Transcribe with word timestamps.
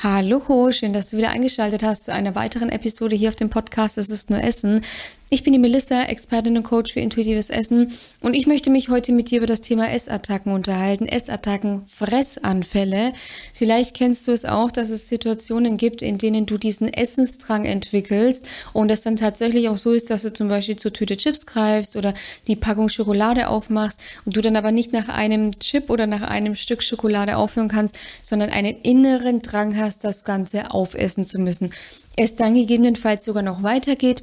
Hallo, 0.00 0.70
schön, 0.70 0.92
dass 0.92 1.10
du 1.10 1.16
wieder 1.16 1.30
eingeschaltet 1.30 1.82
hast 1.82 2.04
zu 2.04 2.12
einer 2.12 2.36
weiteren 2.36 2.68
Episode 2.68 3.16
hier 3.16 3.30
auf 3.30 3.34
dem 3.34 3.50
Podcast 3.50 3.98
Es 3.98 4.10
ist 4.10 4.30
nur 4.30 4.40
Essen. 4.40 4.82
Ich 5.28 5.42
bin 5.42 5.52
die 5.52 5.58
Melissa, 5.58 6.04
Expertin 6.04 6.56
und 6.56 6.62
Coach 6.62 6.94
für 6.94 7.00
intuitives 7.00 7.50
Essen 7.50 7.92
und 8.20 8.34
ich 8.34 8.46
möchte 8.46 8.70
mich 8.70 8.88
heute 8.88 9.10
mit 9.12 9.30
dir 9.30 9.38
über 9.38 9.46
das 9.46 9.60
Thema 9.60 9.90
Essattacken 9.90 10.52
unterhalten. 10.52 11.06
Essattacken, 11.06 11.84
Fressanfälle. 11.84 13.12
Vielleicht 13.52 13.94
kennst 13.94 14.26
du 14.26 14.32
es 14.32 14.44
auch, 14.44 14.70
dass 14.70 14.88
es 14.88 15.08
Situationen 15.08 15.76
gibt, 15.76 16.00
in 16.00 16.16
denen 16.16 16.46
du 16.46 16.58
diesen 16.58 16.90
Essensdrang 16.90 17.64
entwickelst 17.64 18.48
und 18.72 18.90
es 18.90 19.02
dann 19.02 19.16
tatsächlich 19.16 19.68
auch 19.68 19.76
so 19.76 19.90
ist, 19.90 20.10
dass 20.10 20.22
du 20.22 20.32
zum 20.32 20.48
Beispiel 20.48 20.76
zur 20.76 20.92
Tüte 20.92 21.16
Chips 21.16 21.44
greifst 21.44 21.96
oder 21.96 22.14
die 22.46 22.56
Packung 22.56 22.88
Schokolade 22.88 23.48
aufmachst 23.48 24.00
und 24.24 24.36
du 24.36 24.40
dann 24.40 24.56
aber 24.56 24.70
nicht 24.70 24.92
nach 24.92 25.08
einem 25.08 25.58
Chip 25.58 25.90
oder 25.90 26.06
nach 26.06 26.22
einem 26.22 26.54
Stück 26.54 26.84
Schokolade 26.84 27.36
aufhören 27.36 27.68
kannst, 27.68 27.98
sondern 28.22 28.48
einen 28.48 28.76
inneren 28.82 29.40
Drang 29.40 29.76
hast, 29.76 29.87
das 29.96 30.24
Ganze 30.24 30.72
aufessen 30.72 31.24
zu 31.24 31.38
müssen. 31.38 31.72
Es 32.16 32.36
dann 32.36 32.52
gegebenenfalls 32.52 33.24
sogar 33.24 33.42
noch 33.42 33.62
weitergeht 33.62 34.22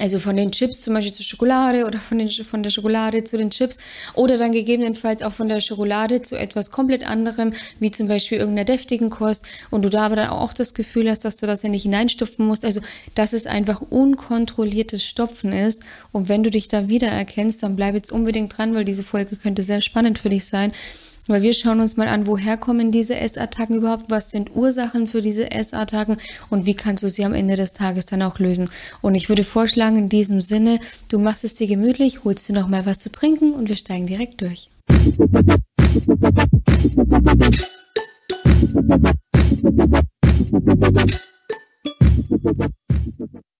also 0.00 0.18
von 0.18 0.36
den 0.36 0.50
Chips 0.50 0.80
zum 0.80 0.94
Beispiel 0.94 1.12
zur 1.12 1.24
Schokolade 1.24 1.86
oder 1.86 1.98
von, 1.98 2.18
den, 2.18 2.28
von 2.28 2.62
der 2.64 2.70
Schokolade 2.70 3.22
zu 3.22 3.38
den 3.38 3.50
Chips 3.50 3.78
oder 4.14 4.36
dann 4.36 4.50
gegebenenfalls 4.50 5.22
auch 5.22 5.32
von 5.32 5.48
der 5.48 5.60
Schokolade 5.60 6.20
zu 6.20 6.36
etwas 6.36 6.70
komplett 6.70 7.08
anderem, 7.08 7.52
wie 7.78 7.90
zum 7.90 8.08
Beispiel 8.08 8.38
irgendeiner 8.38 8.64
deftigen 8.64 9.08
Kost 9.08 9.46
und 9.70 9.82
du 9.82 9.90
da 9.90 10.06
aber 10.06 10.16
dann 10.16 10.30
auch 10.30 10.52
das 10.52 10.74
Gefühl 10.74 11.08
hast, 11.08 11.24
dass 11.24 11.36
du 11.36 11.46
das 11.46 11.62
ja 11.62 11.68
nicht 11.68 11.84
hineinstopfen 11.84 12.44
musst. 12.44 12.64
Also, 12.64 12.80
dass 13.14 13.32
es 13.32 13.46
einfach 13.46 13.82
unkontrolliertes 13.82 15.04
Stopfen 15.04 15.52
ist 15.52 15.82
und 16.10 16.28
wenn 16.28 16.42
du 16.42 16.50
dich 16.50 16.66
da 16.66 16.88
wiedererkennst, 16.88 17.62
dann 17.62 17.76
bleib 17.76 17.94
jetzt 17.94 18.10
unbedingt 18.10 18.56
dran, 18.56 18.74
weil 18.74 18.84
diese 18.84 19.04
Folge 19.04 19.36
könnte 19.36 19.62
sehr 19.62 19.80
spannend 19.80 20.18
für 20.18 20.28
dich 20.28 20.46
sein. 20.46 20.72
Weil 21.26 21.42
wir 21.42 21.54
schauen 21.54 21.80
uns 21.80 21.96
mal 21.96 22.08
an, 22.08 22.26
woher 22.26 22.56
kommen 22.58 22.90
diese 22.90 23.16
Essattacken 23.16 23.76
überhaupt, 23.76 24.10
was 24.10 24.30
sind 24.30 24.54
Ursachen 24.54 25.06
für 25.06 25.22
diese 25.22 25.50
Essattacken 25.50 26.18
und 26.50 26.66
wie 26.66 26.74
kannst 26.74 27.02
du 27.02 27.08
sie 27.08 27.24
am 27.24 27.32
Ende 27.32 27.56
des 27.56 27.72
Tages 27.72 28.04
dann 28.04 28.22
auch 28.22 28.38
lösen. 28.38 28.68
Und 29.00 29.14
ich 29.14 29.28
würde 29.30 29.42
vorschlagen, 29.42 29.96
in 29.96 30.08
diesem 30.10 30.40
Sinne, 30.40 30.78
du 31.08 31.18
machst 31.18 31.44
es 31.44 31.54
dir 31.54 31.66
gemütlich, 31.66 32.24
holst 32.24 32.48
dir 32.48 32.52
noch 32.52 32.68
mal 32.68 32.84
was 32.84 32.98
zu 32.98 33.10
trinken 33.10 33.54
und 33.54 33.68
wir 33.68 33.76
steigen 33.76 34.06
direkt 34.06 34.42
durch. 34.42 34.68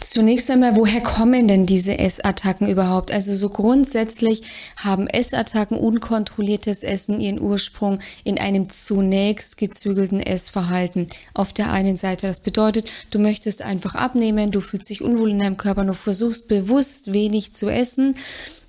Zunächst 0.04 0.50
einmal, 0.50 0.76
woher 0.76 1.00
kommen 1.00 1.48
denn 1.48 1.64
diese 1.64 1.98
Essattacken 1.98 2.68
überhaupt? 2.68 3.10
Also 3.10 3.32
so 3.32 3.48
grundsätzlich 3.48 4.42
haben 4.76 5.06
Essattacken 5.06 5.78
unkontrolliertes 5.78 6.82
Essen 6.82 7.20
ihren 7.20 7.40
Ursprung 7.40 8.00
in 8.22 8.38
einem 8.38 8.68
zunächst 8.68 9.56
gezügelten 9.56 10.20
Essverhalten. 10.20 11.06
Auf 11.32 11.54
der 11.54 11.72
einen 11.72 11.96
Seite, 11.96 12.26
das 12.26 12.40
bedeutet, 12.40 12.86
du 13.12 13.18
möchtest 13.18 13.62
einfach 13.62 13.94
abnehmen, 13.94 14.50
du 14.50 14.60
fühlst 14.60 14.90
dich 14.90 15.00
unwohl 15.00 15.30
in 15.30 15.38
deinem 15.38 15.56
Körper, 15.56 15.82
du 15.84 15.94
versuchst 15.94 16.48
bewusst 16.48 17.14
wenig 17.14 17.54
zu 17.54 17.70
essen. 17.70 18.14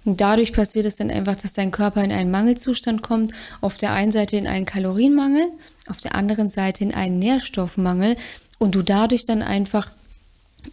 Und 0.05 0.22
dadurch 0.22 0.53
passiert 0.53 0.86
es 0.86 0.95
dann 0.95 1.11
einfach, 1.11 1.36
dass 1.36 1.52
dein 1.52 1.72
Körper 1.72 2.02
in 2.02 2.14
einen 2.14 2.31
Mangelzustand 2.31 3.02
kommt. 3.02 3.33
Auf 3.59 3.77
der 3.77 3.92
einen 3.92 4.14
Seite 4.14 4.38
in 4.38 4.47
einen 4.47 4.66
Kalorienmangel, 4.66 5.49
auf 5.89 5.99
der 5.99 6.16
anderen 6.16 6.49
Seite 6.49 6.86
in 6.86 6.94
einen 6.94 7.20
Nährstoffmangel 7.20 8.16
und 8.58 8.73
du 8.73 8.83
dadurch 8.83 9.25
dann 9.25 9.42
einfach 9.42 9.92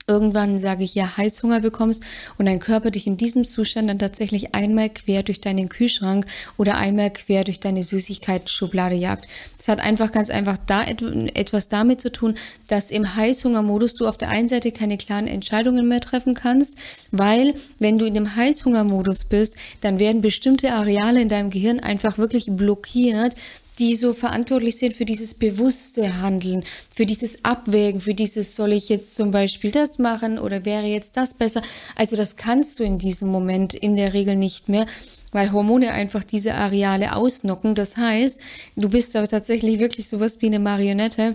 irgendwann, 0.06 0.58
sage 0.58 0.84
ich 0.84 0.94
ja, 0.94 1.16
Heißhunger 1.16 1.60
bekommst 1.60 2.02
und 2.38 2.46
dein 2.46 2.58
Körper 2.58 2.90
dich 2.90 3.06
in 3.06 3.16
diesem 3.16 3.44
Zustand 3.44 3.88
dann 3.88 3.98
tatsächlich 3.98 4.54
einmal 4.54 4.90
quer 4.90 5.22
durch 5.22 5.40
deinen 5.40 5.68
Kühlschrank 5.68 6.26
oder 6.56 6.76
einmal 6.76 7.10
quer 7.10 7.44
durch 7.44 7.60
deine 7.60 7.82
Süßigkeiten-Schublade 7.82 8.94
jagt. 8.94 9.28
Es 9.58 9.68
hat 9.68 9.80
einfach 9.80 10.12
ganz 10.12 10.30
einfach 10.30 10.58
da 10.66 10.84
etwas 10.84 11.68
damit 11.68 12.00
zu 12.00 12.10
tun, 12.12 12.34
dass 12.68 12.90
im 12.90 13.16
Heißhungermodus 13.16 13.94
du 13.94 14.06
auf 14.06 14.18
der 14.18 14.28
einen 14.28 14.48
Seite 14.48 14.72
keine 14.72 14.98
klaren 14.98 15.26
Entscheidungen 15.26 15.88
mehr 15.88 16.00
treffen 16.00 16.34
kannst, 16.34 16.76
weil 17.10 17.54
wenn 17.78 17.98
du 17.98 18.04
in 18.04 18.14
dem 18.14 18.36
Heißhungermodus 18.36 19.24
bist, 19.26 19.56
dann 19.80 19.98
werden 19.98 20.22
bestimmte 20.22 20.72
Areale 20.72 21.20
in 21.20 21.28
deinem 21.28 21.50
Gehirn 21.50 21.80
einfach 21.80 22.18
wirklich 22.18 22.46
blockiert, 22.48 23.34
die 23.78 23.94
so 23.94 24.12
verantwortlich 24.12 24.76
sind 24.76 24.94
für 24.94 25.04
dieses 25.04 25.34
bewusste 25.34 26.20
Handeln, 26.20 26.64
für 26.90 27.06
dieses 27.06 27.44
Abwägen, 27.44 28.00
für 28.00 28.14
dieses, 28.14 28.56
soll 28.56 28.72
ich 28.72 28.88
jetzt 28.88 29.14
zum 29.16 29.30
Beispiel 29.30 29.70
das 29.70 29.98
machen 29.98 30.38
oder 30.38 30.64
wäre 30.64 30.86
jetzt 30.86 31.16
das 31.16 31.34
besser? 31.34 31.62
Also 31.96 32.16
das 32.16 32.36
kannst 32.36 32.78
du 32.78 32.84
in 32.84 32.98
diesem 32.98 33.28
Moment 33.28 33.74
in 33.74 33.96
der 33.96 34.12
Regel 34.12 34.36
nicht 34.36 34.68
mehr 34.68 34.86
weil 35.32 35.50
Hormone 35.50 35.92
einfach 35.92 36.22
diese 36.22 36.54
Areale 36.54 37.16
ausnocken. 37.16 37.74
Das 37.74 37.96
heißt, 37.96 38.38
du 38.76 38.88
bist 38.90 39.16
aber 39.16 39.26
tatsächlich 39.26 39.78
wirklich 39.78 40.06
sowas 40.06 40.36
wie 40.40 40.46
eine 40.46 40.58
Marionette, 40.58 41.34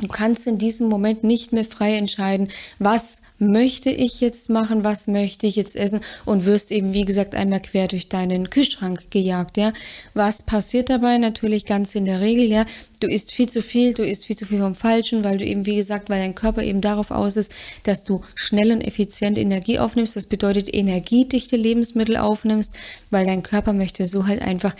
Du 0.00 0.08
kannst 0.08 0.46
in 0.46 0.56
diesem 0.56 0.88
Moment 0.88 1.24
nicht 1.24 1.52
mehr 1.52 1.64
frei 1.64 1.96
entscheiden, 1.96 2.48
was 2.78 3.20
möchte 3.38 3.90
ich 3.90 4.20
jetzt 4.20 4.48
machen, 4.48 4.82
was 4.82 5.06
möchte 5.06 5.46
ich 5.46 5.56
jetzt 5.56 5.76
essen 5.76 6.00
und 6.24 6.46
wirst 6.46 6.72
eben, 6.72 6.94
wie 6.94 7.04
gesagt, 7.04 7.34
einmal 7.34 7.60
quer 7.60 7.86
durch 7.86 8.08
deinen 8.08 8.48
Kühlschrank 8.48 9.10
gejagt, 9.10 9.58
ja. 9.58 9.72
Was 10.14 10.42
passiert 10.42 10.88
dabei? 10.88 11.18
Natürlich 11.18 11.66
ganz 11.66 11.94
in 11.94 12.06
der 12.06 12.20
Regel, 12.20 12.46
ja. 12.46 12.64
Du 13.00 13.08
isst 13.08 13.32
viel 13.32 13.48
zu 13.48 13.60
viel, 13.60 13.92
du 13.92 14.02
isst 14.02 14.24
viel 14.24 14.36
zu 14.36 14.46
viel 14.46 14.60
vom 14.60 14.74
Falschen, 14.74 15.22
weil 15.22 15.38
du 15.38 15.44
eben, 15.44 15.66
wie 15.66 15.76
gesagt, 15.76 16.08
weil 16.08 16.20
dein 16.20 16.34
Körper 16.34 16.62
eben 16.62 16.80
darauf 16.80 17.10
aus 17.10 17.36
ist, 17.36 17.54
dass 17.82 18.02
du 18.02 18.22
schnell 18.34 18.72
und 18.72 18.80
effizient 18.80 19.36
Energie 19.36 19.78
aufnimmst. 19.78 20.16
Das 20.16 20.26
bedeutet 20.26 20.74
energiedichte 20.74 21.56
Lebensmittel 21.56 22.16
aufnimmst, 22.16 22.74
weil 23.10 23.26
dein 23.26 23.42
Körper 23.42 23.74
möchte 23.74 24.06
so 24.06 24.26
halt 24.26 24.40
einfach 24.40 24.74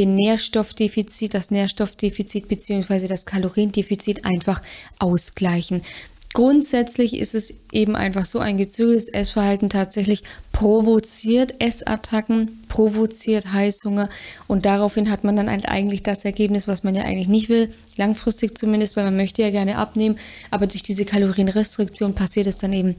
den 0.00 0.14
Nährstoffdefizit, 0.14 1.34
das 1.34 1.50
Nährstoffdefizit 1.50 2.48
beziehungsweise 2.48 3.06
das 3.06 3.26
Kaloriendefizit 3.26 4.24
einfach 4.24 4.62
ausgleichen. 4.98 5.82
Grundsätzlich 6.32 7.18
ist 7.18 7.34
es 7.34 7.52
eben 7.70 7.96
einfach 7.96 8.24
so, 8.24 8.38
ein 8.38 8.56
gezügeltes 8.56 9.08
Essverhalten 9.08 9.68
tatsächlich 9.68 10.22
provoziert 10.52 11.60
Essattacken, 11.60 12.62
provoziert 12.68 13.52
Heißhunger 13.52 14.08
und 14.46 14.64
daraufhin 14.64 15.10
hat 15.10 15.22
man 15.22 15.36
dann 15.36 15.50
halt 15.50 15.68
eigentlich 15.68 16.02
das 16.02 16.24
Ergebnis, 16.24 16.66
was 16.66 16.82
man 16.82 16.94
ja 16.94 17.02
eigentlich 17.02 17.28
nicht 17.28 17.50
will, 17.50 17.70
langfristig 17.96 18.56
zumindest, 18.56 18.96
weil 18.96 19.04
man 19.04 19.16
möchte 19.16 19.42
ja 19.42 19.50
gerne 19.50 19.76
abnehmen, 19.76 20.18
aber 20.50 20.66
durch 20.66 20.82
diese 20.82 21.04
Kalorienrestriktion 21.04 22.14
passiert 22.14 22.46
es 22.46 22.56
dann 22.56 22.72
eben 22.72 22.94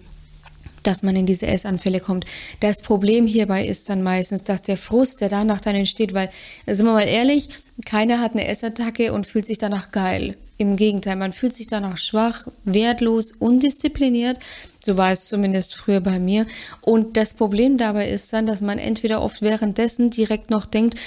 dass 0.84 1.03
man 1.03 1.16
in 1.16 1.25
diese 1.25 1.47
Essanfälle 1.47 2.00
kommt. 2.00 2.25
Das 2.59 2.81
Problem 2.81 3.28
hierbei 3.28 3.66
ist 3.66 3.90
dann 3.90 4.03
meistens, 4.03 4.44
dass 4.44 4.62
der 4.62 4.78
Frust, 4.78 5.22
der 5.22 5.30
danach 5.30 5.62
dann 5.62 5.75
entsteht, 5.75 6.14
weil, 6.14 6.30
sind 6.68 6.86
wir 6.86 6.94
mal 6.94 7.08
ehrlich, 7.08 7.50
keiner 7.86 8.19
hat 8.19 8.34
eine 8.34 8.47
Essattacke 8.47 9.14
und 9.14 9.25
fühlt 9.25 9.46
sich 9.46 9.58
danach 9.58 9.92
geil. 9.92 10.36
Im 10.58 10.75
Gegenteil, 10.75 11.16
man 11.16 11.34
fühlt 11.34 11.56
sich 11.56 11.68
danach 11.68 11.97
schwach, 11.97 12.47
wertlos, 12.64 13.31
undiszipliniert. 13.31 14.38
So 14.84 14.97
war 14.97 15.12
es 15.12 15.28
zumindest 15.28 15.74
früher 15.74 16.02
bei 16.02 16.19
mir. 16.19 16.46
Und 16.81 17.18
das 17.18 17.34
Problem 17.34 17.78
dabei 17.78 18.09
ist 18.09 18.31
dann, 18.31 18.46
dass 18.46 18.62
man 18.62 18.78
entweder 18.78 19.22
oft 19.22 19.42
währenddessen 19.42 20.12
direkt 20.12 20.52
noch 20.52 20.66
denkt, 20.66 21.00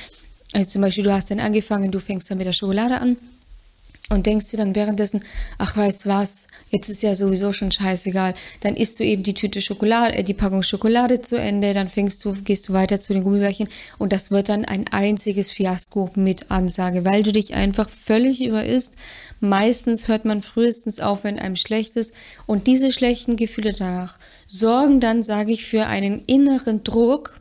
also 0.52 0.70
zum 0.70 0.82
Beispiel, 0.82 1.04
du 1.04 1.12
hast 1.12 1.30
dann 1.30 1.40
angefangen, 1.40 1.90
du 1.90 1.98
fängst 1.98 2.30
dann 2.30 2.38
mit 2.38 2.46
der 2.46 2.52
Schokolade 2.52 3.00
an 3.00 3.16
und 4.14 4.26
denkst 4.26 4.50
dir 4.50 4.56
dann 4.56 4.74
währenddessen, 4.74 5.22
ach 5.58 5.76
weißt 5.76 6.06
was, 6.06 6.46
jetzt 6.70 6.88
ist 6.88 7.02
ja 7.02 7.14
sowieso 7.14 7.52
schon 7.52 7.70
scheißegal, 7.70 8.34
dann 8.60 8.76
isst 8.76 8.98
du 8.98 9.04
eben 9.04 9.22
die 9.22 9.34
Tüte 9.34 9.60
Schokolade, 9.60 10.14
äh, 10.14 10.22
die 10.22 10.34
Packung 10.34 10.62
Schokolade 10.62 11.20
zu 11.20 11.36
Ende, 11.36 11.74
dann 11.74 11.88
fängst 11.88 12.24
du, 12.24 12.32
gehst 12.32 12.68
du 12.68 12.72
weiter 12.72 13.00
zu 13.00 13.12
den 13.12 13.24
Gummibärchen 13.24 13.68
und 13.98 14.12
das 14.12 14.30
wird 14.30 14.48
dann 14.48 14.64
ein 14.64 14.86
einziges 14.88 15.50
Fiasko 15.50 16.10
mit 16.14 16.50
Ansage, 16.50 17.04
weil 17.04 17.22
du 17.22 17.32
dich 17.32 17.54
einfach 17.54 17.88
völlig 17.90 18.44
überisst. 18.44 18.94
Meistens 19.40 20.08
hört 20.08 20.24
man 20.24 20.40
frühestens 20.40 21.00
auf, 21.00 21.24
wenn 21.24 21.38
einem 21.38 21.56
schlecht 21.56 21.96
ist 21.96 22.14
und 22.46 22.66
diese 22.66 22.92
schlechten 22.92 23.36
Gefühle 23.36 23.72
danach 23.72 24.18
sorgen 24.46 25.00
dann, 25.00 25.22
sage 25.22 25.52
ich, 25.52 25.64
für 25.64 25.86
einen 25.86 26.20
inneren 26.26 26.84
Druck, 26.84 27.34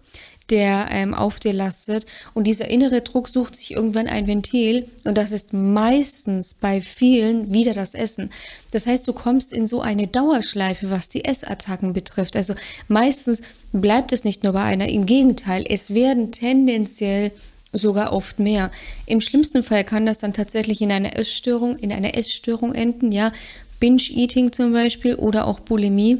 der 0.54 0.90
ähm, 0.92 1.16
auf 1.16 1.40
dir 1.40 1.52
lastet. 1.52 2.06
Und 2.36 2.46
dieser 2.46 2.68
innere 2.68 3.02
Druck 3.02 3.28
sucht 3.28 3.56
sich 3.56 3.72
irgendwann 3.72 4.06
ein 4.06 4.28
Ventil 4.28 4.88
und 5.04 5.18
das 5.18 5.32
ist 5.32 5.52
meistens 5.52 6.54
bei 6.54 6.80
vielen 6.80 7.52
wieder 7.56 7.74
das 7.74 7.96
Essen. 7.96 8.30
Das 8.72 8.86
heißt, 8.86 9.08
du 9.08 9.14
kommst 9.14 9.52
in 9.52 9.66
so 9.66 9.82
eine 9.82 10.08
Dauerschleife, 10.08 10.92
was 10.92 11.10
die 11.10 11.26
Essattacken 11.26 11.94
betrifft. 11.94 12.38
Also 12.38 12.54
meistens 12.88 13.42
bleibt 13.72 14.14
es 14.14 14.26
nicht 14.26 14.44
nur 14.44 14.54
bei 14.54 14.62
einer, 14.62 14.90
im 14.90 15.08
Gegenteil, 15.08 15.66
es 15.68 15.96
werden 15.96 16.32
tendenziell 16.32 17.32
sogar 17.72 18.14
oft 18.14 18.38
mehr. 18.38 18.70
Im 19.08 19.22
schlimmsten 19.22 19.64
Fall 19.64 19.84
kann 19.84 20.06
das 20.06 20.20
dann 20.20 20.34
tatsächlich 20.34 20.82
in 20.82 20.92
einer 20.92 21.18
Essstörung, 21.18 21.78
in 21.78 21.92
einer 21.92 22.16
Essstörung 22.16 22.76
enden, 22.76 23.12
ja. 23.12 23.32
Binge-Eating 23.80 24.52
zum 24.52 24.72
Beispiel 24.72 25.16
oder 25.16 25.48
auch 25.48 25.60
Bulimie. 25.60 26.20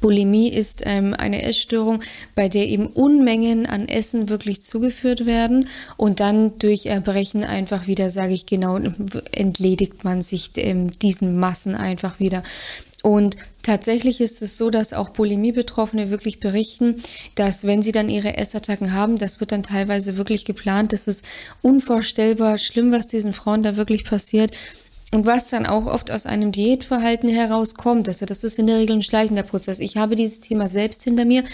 Bulimie 0.00 0.50
ist 0.50 0.82
ähm, 0.84 1.14
eine 1.16 1.42
Essstörung, 1.42 2.02
bei 2.34 2.48
der 2.48 2.66
eben 2.66 2.86
Unmengen 2.88 3.66
an 3.66 3.88
Essen 3.88 4.28
wirklich 4.28 4.62
zugeführt 4.62 5.26
werden 5.26 5.68
und 5.96 6.20
dann 6.20 6.58
durch 6.58 6.86
Erbrechen 6.86 7.44
einfach 7.44 7.86
wieder, 7.86 8.10
sage 8.10 8.34
ich 8.34 8.46
genau, 8.46 8.78
entledigt 9.32 10.04
man 10.04 10.22
sich 10.22 10.50
ähm, 10.56 10.90
diesen 10.90 11.38
Massen 11.38 11.74
einfach 11.74 12.20
wieder. 12.20 12.42
Und 13.04 13.36
tatsächlich 13.62 14.22
ist 14.22 14.40
es 14.40 14.56
so, 14.56 14.70
dass 14.70 14.94
auch 14.94 15.10
Bulimie-Betroffene 15.10 16.08
wirklich 16.08 16.40
berichten, 16.40 16.96
dass 17.34 17.66
wenn 17.66 17.82
sie 17.82 17.92
dann 17.92 18.08
ihre 18.08 18.38
Essattacken 18.38 18.92
haben, 18.92 19.18
das 19.18 19.40
wird 19.40 19.52
dann 19.52 19.62
teilweise 19.62 20.16
wirklich 20.16 20.46
geplant. 20.46 20.94
Das 20.94 21.06
ist 21.06 21.22
unvorstellbar 21.60 22.56
schlimm, 22.56 22.92
was 22.92 23.06
diesen 23.06 23.34
Frauen 23.34 23.62
da 23.62 23.76
wirklich 23.76 24.04
passiert. 24.04 24.52
Und 25.14 25.26
was 25.26 25.46
dann 25.46 25.64
auch 25.64 25.86
oft 25.86 26.10
aus 26.10 26.26
einem 26.26 26.50
Diätverhalten 26.50 27.28
herauskommt, 27.28 28.08
also 28.08 28.26
das 28.26 28.42
ist 28.42 28.58
in 28.58 28.66
der 28.66 28.78
Regel 28.78 28.96
ein 28.96 29.02
schleichender 29.02 29.44
Prozess. 29.44 29.78
Ich 29.78 29.96
habe 29.96 30.16
dieses 30.16 30.40
Thema 30.40 30.66
selbst 30.66 31.04
hinter 31.04 31.24
mir, 31.24 31.44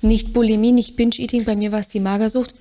nicht 0.00 0.32
Bulimie, 0.32 0.72
nicht 0.72 0.96
Binge-Eating, 0.96 1.44
bei 1.44 1.54
mir 1.54 1.70
war 1.70 1.80
es 1.80 1.88
die 1.88 2.00
Magersucht. 2.00 2.54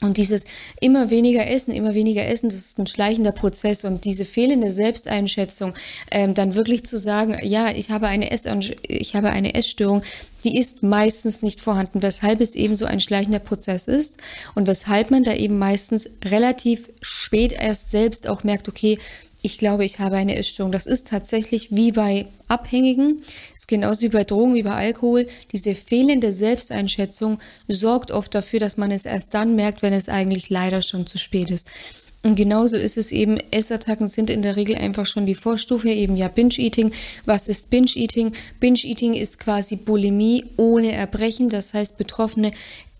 Und 0.00 0.18
dieses 0.18 0.44
immer 0.80 1.10
weniger 1.10 1.48
Essen, 1.48 1.72
immer 1.72 1.94
weniger 1.94 2.24
Essen, 2.24 2.48
das 2.48 2.58
ist 2.58 2.78
ein 2.78 2.86
schleichender 2.86 3.32
Prozess. 3.32 3.84
Und 3.84 4.04
diese 4.04 4.24
fehlende 4.24 4.70
Selbsteinschätzung, 4.70 5.74
ähm, 6.12 6.34
dann 6.34 6.54
wirklich 6.54 6.84
zu 6.84 6.96
sagen, 6.96 7.36
ja, 7.42 7.72
ich 7.72 7.90
habe 7.90 8.06
eine 8.06 8.30
Ess 8.30 8.46
ich 8.86 9.16
habe 9.16 9.30
eine 9.30 9.54
Essstörung, 9.54 10.02
die 10.44 10.56
ist 10.56 10.84
meistens 10.84 11.42
nicht 11.42 11.60
vorhanden, 11.60 12.02
weshalb 12.02 12.40
es 12.40 12.54
eben 12.54 12.76
so 12.76 12.84
ein 12.84 13.00
schleichender 13.00 13.40
Prozess 13.40 13.88
ist 13.88 14.18
und 14.54 14.68
weshalb 14.68 15.10
man 15.10 15.24
da 15.24 15.34
eben 15.34 15.58
meistens 15.58 16.08
relativ 16.24 16.88
spät 17.00 17.52
erst 17.52 17.90
selbst 17.90 18.28
auch 18.28 18.44
merkt, 18.44 18.68
okay, 18.68 18.98
ich 19.42 19.58
glaube, 19.58 19.84
ich 19.84 19.98
habe 19.98 20.16
eine 20.16 20.36
Essstörung. 20.36 20.72
Das 20.72 20.86
ist 20.86 21.08
tatsächlich 21.08 21.68
wie 21.72 21.92
bei 21.92 22.26
Abhängigen, 22.48 23.18
es 23.52 23.60
ist 23.60 23.68
genauso 23.68 24.02
wie 24.02 24.08
bei 24.08 24.24
Drogen, 24.24 24.54
wie 24.54 24.62
bei 24.62 24.74
Alkohol. 24.74 25.26
Diese 25.52 25.74
fehlende 25.74 26.32
Selbsteinschätzung 26.32 27.38
sorgt 27.68 28.12
oft 28.12 28.34
dafür, 28.34 28.60
dass 28.60 28.76
man 28.76 28.90
es 28.90 29.04
erst 29.04 29.34
dann 29.34 29.56
merkt, 29.56 29.82
wenn 29.82 29.92
es 29.92 30.08
eigentlich 30.08 30.48
leider 30.48 30.80
schon 30.80 31.06
zu 31.06 31.18
spät 31.18 31.50
ist. 31.50 31.68
Und 32.24 32.36
genauso 32.36 32.76
ist 32.76 32.96
es 32.96 33.10
eben, 33.10 33.38
Essattacken 33.50 34.08
sind 34.08 34.30
in 34.30 34.42
der 34.42 34.54
Regel 34.54 34.76
einfach 34.76 35.06
schon 35.06 35.26
die 35.26 35.34
Vorstufe, 35.34 35.88
eben 35.88 36.14
ja 36.14 36.28
Binge-Eating. 36.28 36.92
Was 37.24 37.48
ist 37.48 37.70
Binge-Eating? 37.70 38.32
Binge-Eating 38.60 39.14
ist 39.14 39.40
quasi 39.40 39.74
Bulimie 39.74 40.44
ohne 40.56 40.92
Erbrechen. 40.92 41.48
Das 41.48 41.74
heißt, 41.74 41.98
Betroffene 41.98 42.52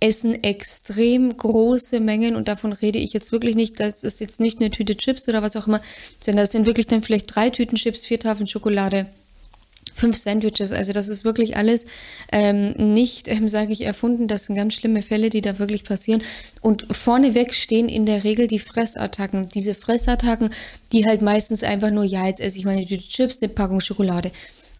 essen 0.03 0.43
extrem 0.43 1.35
große 1.37 2.01
Mengen 2.01 2.35
und 2.35 2.49
davon 2.49 2.73
rede 2.73 2.99
ich 2.99 3.13
jetzt 3.13 3.31
wirklich 3.31 3.55
nicht, 3.55 3.79
das 3.79 4.03
ist 4.03 4.21
jetzt 4.21 4.41
nicht 4.41 4.61
eine 4.61 4.71
Tüte 4.71 4.97
Chips 4.97 5.29
oder 5.29 5.43
was 5.43 5.57
auch 5.57 5.69
immer, 5.69 5.81
sondern 6.21 6.43
das 6.43 6.53
sind 6.53 6.67
wirklich 6.67 6.89
dann 6.89 7.03
vielleicht 7.03 7.35
drei 7.35 7.51
Tüten 7.51 7.77
Chips, 7.77 8.05
vier 8.05 8.19
Tafeln 8.19 8.49
Schokolade, 8.49 9.07
fünf 9.95 10.17
Sandwiches. 10.17 10.73
Also 10.73 10.93
das 10.93 11.07
ist 11.07 11.25
wirklich 11.25 11.57
alles 11.57 11.87
ähm, 12.33 12.73
nicht, 12.73 13.29
ähm, 13.29 13.47
sage 13.47 13.73
ich, 13.73 13.83
erfunden. 13.83 14.27
Das 14.27 14.45
sind 14.45 14.57
ganz 14.57 14.75
schlimme 14.75 15.03
Fälle, 15.03 15.31
die 15.31 15.41
da 15.41 15.61
wirklich 15.61 15.85
passieren. 15.85 16.23
Und 16.61 16.87
vorneweg 16.91 17.55
stehen 17.55 17.89
in 17.89 18.05
der 18.05 18.25
Regel 18.25 18.49
die 18.49 18.59
Fressattacken. 18.59 19.49
Diese 19.49 19.75
Fressattacken, 19.75 20.51
die 20.91 21.07
halt 21.07 21.23
meistens 21.23 21.63
einfach 21.63 21.91
nur, 21.91 22.05
ja, 22.05 22.27
jetzt 22.27 22.41
esse 22.41 22.59
ich 22.59 22.65
meine 22.65 22.85
Tüte 22.85 23.07
Chips, 23.07 23.41
eine 23.41 23.53
Packung 23.53 23.79
Schokolade. 23.81 24.33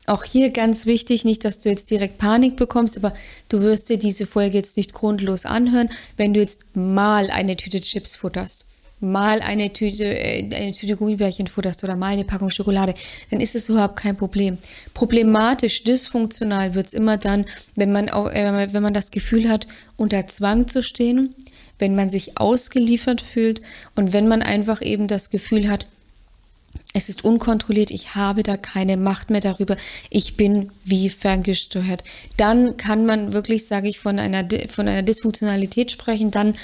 Auch 0.07 0.25
hier 0.25 0.51
ganz 0.51 0.87
wichtig, 0.87 1.25
nicht, 1.25 1.45
dass 1.45 1.61
du 1.61 1.69
jetzt 1.69 1.89
direkt 1.89 2.19
Panik 2.19 2.57
bekommst, 2.57 2.97
aber 2.97 3.15
du 3.49 3.63
wirst 3.63 3.89
dir 3.89 3.99
diese 3.99 4.27
Folge 4.27 4.57
jetzt 4.57 4.77
nicht 4.77 4.93
grundlos 4.93 5.47
anhören, 5.47 5.91
wenn 6.17 6.35
du 6.35 6.41
jetzt 6.41 6.65
mal 6.75 7.31
eine 7.31 7.57
Tüte 7.57 7.81
Chips 7.81 8.17
futterst, 8.17 8.65
mal 8.99 9.41
eine 9.41 9.73
Tüte, 9.73 10.05
äh, 10.05 10.49
eine 10.55 10.73
Tüte 10.73 10.97
Gummibärchen 10.97 11.47
futterst 11.47 11.85
oder 11.85 11.95
mal 11.95 12.15
eine 12.15 12.25
Packung 12.25 12.51
Schokolade, 12.51 12.95
dann 13.31 13.41
ist 13.41 13.55
es 13.55 13.69
überhaupt 13.69 13.95
kein 13.95 14.17
Problem. 14.17 14.59
Problematisch, 14.93 15.85
dysfunktional 15.85 16.75
wird 16.75 16.89
es 16.89 16.95
immer 16.95 17.17
dann, 17.17 17.45
wenn 17.77 17.93
man, 17.93 18.09
auch, 18.09 18.29
äh, 18.29 18.73
wenn 18.73 18.83
man 18.83 18.95
das 18.95 19.13
Gefühl 19.13 19.49
hat, 19.49 19.69
unter 19.97 20.27
Zwang 20.27 20.67
zu 20.67 20.83
stehen, 20.83 21.37
wenn 21.79 21.95
man 21.95 22.11
sich 22.11 22.39
ausgeliefert 22.39 23.21
fühlt 23.21 23.61
und 23.95 24.13
wenn 24.13 24.27
man 24.27 24.43
einfach 24.43 24.83
eben 24.83 25.07
das 25.07 25.31
Gefühl 25.31 25.69
hat, 25.69 25.87
es 26.95 27.09
ist 27.09 27.25
unkontrolliert, 27.25 27.91
ich 27.91 28.15
habe 28.15 28.43
da 28.43 28.57
keine 28.57 28.97
Macht 28.97 29.31
mehr 29.31 29.41
darüber, 29.41 29.77
ich 30.11 30.37
bin 30.37 30.71
wie 30.85 31.09
ferngesteuert. 31.09 32.05
Dann 32.37 32.77
kann 32.77 33.07
man 33.07 33.33
wirklich, 33.33 33.67
sage 33.67 33.89
ich, 33.89 33.99
von 33.99 34.19
einer, 34.19 34.47
von 34.69 34.89
einer 34.89 35.03
Dysfunktionalität 35.03 35.91
sprechen, 35.91 36.31
dann 36.31 36.55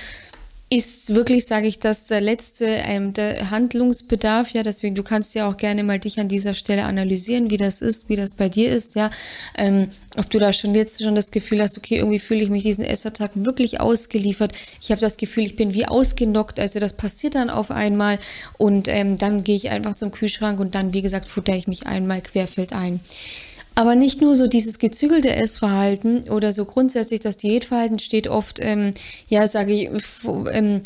ist 0.71 1.15
wirklich, 1.15 1.47
sage 1.47 1.67
ich, 1.67 1.79
das 1.79 2.07
der 2.07 2.21
letzte 2.21 2.67
ähm, 2.67 3.15
der 3.15 3.51
Handlungsbedarf, 3.51 4.53
ja, 4.53 4.63
deswegen, 4.63 4.95
du 4.95 5.03
kannst 5.03 5.35
ja 5.35 5.49
auch 5.49 5.57
gerne 5.57 5.83
mal 5.83 5.99
dich 5.99 6.21
an 6.21 6.29
dieser 6.29 6.53
Stelle 6.53 6.85
analysieren, 6.85 7.51
wie 7.51 7.57
das 7.57 7.81
ist, 7.81 8.09
wie 8.11 8.17
das 8.17 8.35
bei 8.35 8.51
dir 8.51 8.71
ist, 8.71 8.95
ja, 8.95 9.11
ähm, 9.57 9.89
ob 10.19 10.29
du 10.29 10.39
da 10.39 10.53
schon 10.53 10.75
jetzt 10.75 11.03
schon 11.03 11.15
das 11.15 11.31
Gefühl 11.31 11.63
hast, 11.63 11.79
okay, 11.79 11.97
irgendwie 11.97 12.19
fühle 12.19 12.43
ich 12.43 12.51
mich 12.51 12.65
diesen 12.65 12.85
Essattacken 12.85 13.47
wirklich 13.47 13.81
ausgeliefert, 13.81 14.53
ich 14.81 14.91
habe 14.91 15.01
das 15.01 15.17
Gefühl, 15.17 15.45
ich 15.45 15.57
bin 15.57 15.73
wie 15.73 15.87
ausgenockt, 15.87 16.61
also 16.61 16.81
das 16.81 16.93
passiert 16.93 17.35
dann 17.35 17.51
auf 17.51 17.71
einmal. 17.71 18.19
Und 18.59 18.89
ähm, 18.89 19.19
dann 19.19 19.45
gehe 19.45 19.57
ich 19.57 19.71
einfach 19.71 19.95
zum 19.95 20.11
Kühlschrank 20.11 20.61
und 20.61 20.75
dann, 20.75 20.93
wie 20.93 21.03
gesagt, 21.03 21.29
futter 21.29 21.55
ich 21.55 21.67
mich 21.67 21.87
einmal 21.87 22.21
querfeld 22.21 22.73
ein. 22.73 23.01
Aber 23.79 23.95
nicht 23.95 24.21
nur 24.21 24.35
so 24.35 24.49
dieses 24.49 24.81
gezügelte 24.81 25.37
Essverhalten 25.37 26.29
oder 26.31 26.51
so 26.51 26.65
grundsätzlich 26.65 27.21
das 27.21 27.37
Diätverhalten 27.37 28.01
steht 28.01 28.27
oft, 28.27 28.59
ähm, 28.61 28.91
ja, 29.29 29.47
sage 29.47 29.73
ich, 29.73 29.89
ähm, 30.53 30.83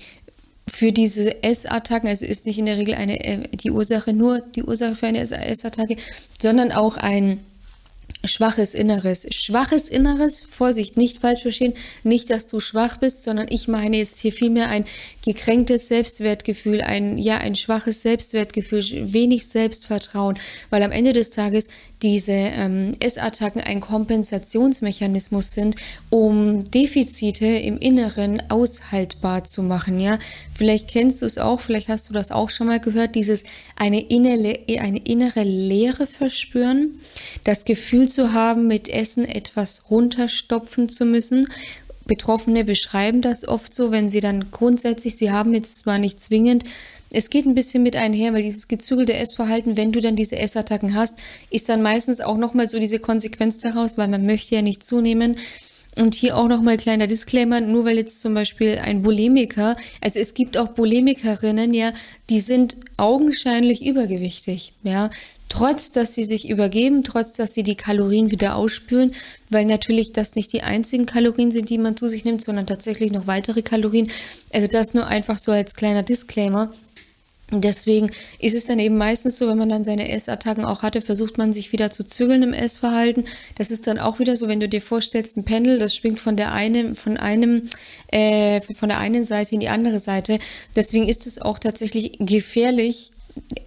für 0.69 0.93
diese 0.93 1.43
Essattacken, 1.43 2.11
also 2.11 2.27
ist 2.27 2.45
nicht 2.45 2.59
in 2.59 2.67
der 2.67 2.77
Regel 2.77 2.93
eine, 2.93 3.25
äh, 3.25 3.49
die 3.49 3.71
Ursache, 3.71 4.13
nur 4.13 4.41
die 4.41 4.63
Ursache 4.63 4.95
für 4.95 5.07
eine 5.07 5.21
Essattacke, 5.21 5.97
sondern 6.39 6.71
auch 6.71 6.99
ein 6.99 7.41
schwaches 8.25 8.75
Inneres. 8.75 9.27
Schwaches 9.31 9.89
Inneres, 9.89 10.41
Vorsicht, 10.41 10.97
nicht 10.97 11.19
falsch 11.19 11.43
verstehen, 11.43 11.75
nicht, 12.03 12.31
dass 12.31 12.47
du 12.47 12.61
schwach 12.61 12.99
bist, 12.99 13.25
sondern 13.25 13.47
ich 13.51 13.69
meine 13.69 13.97
jetzt 13.97 14.19
hier 14.19 14.33
vielmehr 14.33 14.69
ein 14.69 14.85
gekränktes 15.25 15.89
Selbstwertgefühl, 15.89 16.83
ein, 16.83 17.19
ja, 17.19 17.39
ein 17.39 17.55
schwaches 17.55 18.03
Selbstwertgefühl, 18.03 19.13
wenig 19.13 19.47
Selbstvertrauen, 19.47 20.39
weil 20.71 20.83
am 20.83 20.93
Ende 20.93 21.13
des 21.13 21.31
Tages 21.31 21.69
diese 22.03 22.33
ähm, 22.33 22.93
Essattacken 23.01 23.61
ein 23.61 23.81
Kompensationsmechanismus 23.81 25.53
sind, 25.53 25.77
um 26.11 26.65
Defizite 26.71 27.47
im 27.47 27.79
Inneren 27.79 28.43
aushaltbar 28.51 29.45
zu 29.45 29.63
machen, 29.63 30.01
ja. 30.01 30.19
Vielleicht 30.53 30.89
kennst 30.89 31.23
du 31.23 31.27
es 31.27 31.39
auch, 31.39 31.61
vielleicht 31.61 31.89
hast 31.89 32.11
du 32.11 32.13
das 32.13 32.33
auch 32.33 32.51
schon 32.51 32.67
mal 32.67 32.81
gehört, 32.81 33.15
dieses 33.15 33.45
eine 33.77 34.01
innere, 34.01 34.59
eine 34.81 34.99
innere 34.99 35.45
Leere 35.45 36.07
verspüren, 36.07 36.99
das 37.45 37.65
Gefühl 37.65 38.09
zu 38.09 38.33
haben, 38.33 38.67
mit 38.67 38.89
Essen 38.89 39.25
etwas 39.25 39.91
runterstopfen 39.91 40.89
zu 40.89 41.05
müssen. 41.05 41.47
Betroffene 42.05 42.65
beschreiben 42.65 43.23
das 43.23 43.47
oft 43.47 43.75
so, 43.75 43.93
wenn 43.93 44.09
sie 44.09 44.21
dann 44.21 44.51
grundsätzlich, 44.51 45.17
sie 45.17 45.31
haben 45.31 45.55
jetzt 45.55 45.79
zwar 45.79 45.99
nicht 45.99 46.21
zwingend 46.21 46.65
es 47.13 47.31
geht 47.31 47.47
ein 47.47 47.55
bisschen 47.55 47.83
mit 47.83 47.97
einher, 47.97 48.33
weil 48.33 48.43
dieses 48.43 48.69
gezügelte 48.69 49.15
Essverhalten, 49.15 49.77
wenn 49.77 49.93
du 49.93 50.01
dann 50.01 50.17
diese 50.17 50.37
Essattacken 50.37 50.95
hast, 50.95 51.19
ist 51.51 51.69
dann 51.69 51.83
meistens 51.83 52.21
auch 52.21 52.37
nochmal 52.37 52.69
so 52.69 52.79
diese 52.79 52.99
Konsequenz 52.99 53.59
daraus, 53.59 53.99
weil 53.99 54.09
man 54.09 54.27
möchte 54.27 54.55
ja 54.55 54.63
nicht 54.63 54.85
zunehmen. 54.85 55.37
Und 55.95 56.15
hier 56.15 56.39
auch 56.39 56.49
nochmal 56.49 56.79
kleiner 56.79 57.07
Disclaimer, 57.07 57.61
nur 57.61 57.85
weil 57.85 57.99
jetzt 57.99 58.23
zum 58.23 58.33
Beispiel 58.33 58.79
ein 58.79 59.03
Bulimiker, 59.03 59.77
also 60.01 60.21
es 60.21 60.33
gibt 60.33 60.57
auch 60.57 60.69
Bulimikerinnen, 60.69 61.75
ja, 61.75 61.93
die 62.31 62.41
sind 62.41 62.79
augenscheinlich 62.97 63.85
übergewichtig, 63.85 64.73
ja, 64.85 65.11
trotz 65.51 65.93
dass 65.93 66.15
sie 66.15 66.25
sich 66.25 66.49
übergeben, 66.49 67.05
trotz 67.05 67.35
dass 67.35 67.53
sie 67.53 67.63
die 67.63 67.75
Kalorien 67.75 68.31
wieder 68.31 68.57
ausspülen, 68.57 69.13
weil 69.51 69.67
natürlich 69.67 70.13
das 70.13 70.35
nicht 70.35 70.55
die 70.55 70.63
einzigen 70.63 71.05
Kalorien 71.05 71.51
sind, 71.51 71.69
die 71.69 71.77
man 71.77 71.95
zu 71.95 72.09
sich 72.09 72.25
nimmt, 72.25 72.41
sondern 72.41 72.67
tatsächlich 72.67 73.13
noch 73.13 73.27
weitere 73.27 73.61
Kalorien. 73.61 74.11
Also 74.55 74.69
das 74.69 74.95
nur 74.95 75.07
einfach 75.09 75.37
so 75.37 75.53
als 75.53 75.75
kleiner 75.75 76.03
Disclaimer. 76.03 76.73
Deswegen 77.55 78.11
ist 78.39 78.55
es 78.55 78.65
dann 78.65 78.79
eben 78.79 78.97
meistens 78.97 79.37
so, 79.37 79.47
wenn 79.47 79.59
man 79.59 79.69
dann 79.69 79.85
seine 79.85 80.11
Essattacken 80.11 80.65
auch 80.65 80.81
hatte, 80.81 81.03
versucht 81.03 81.37
man 81.37 81.53
sich 81.53 81.71
wieder 81.73 81.91
zu 81.91 82.05
zügeln 82.05 82.43
im 82.43 82.55
Essverhalten. 82.55 83.27
Das 83.57 83.71
ist 83.71 83.87
dann 83.87 83.99
auch 83.99 84.19
wieder 84.19 84.37
so, 84.37 84.49
wenn 84.49 84.61
du 84.61 84.71
dir 84.71 84.81
vorstellst, 84.81 85.37
ein 85.37 85.45
Pendel, 85.45 85.79
das 85.79 85.95
schwingt 85.95 86.19
von 86.19 86.37
der 86.37 86.53
einen, 86.53 86.95
von 86.95 87.19
einem, 87.19 87.69
äh, 88.09 88.63
von 88.63 88.89
der 88.89 88.99
einen 88.99 89.27
Seite 89.27 89.55
in 89.55 89.61
die 89.61 89.69
andere 89.69 90.01
Seite. 90.01 90.39
Deswegen 90.75 91.07
ist 91.07 91.27
es 91.27 91.43
auch 91.43 91.59
tatsächlich 91.59 92.17
gefährlich, 92.19 93.11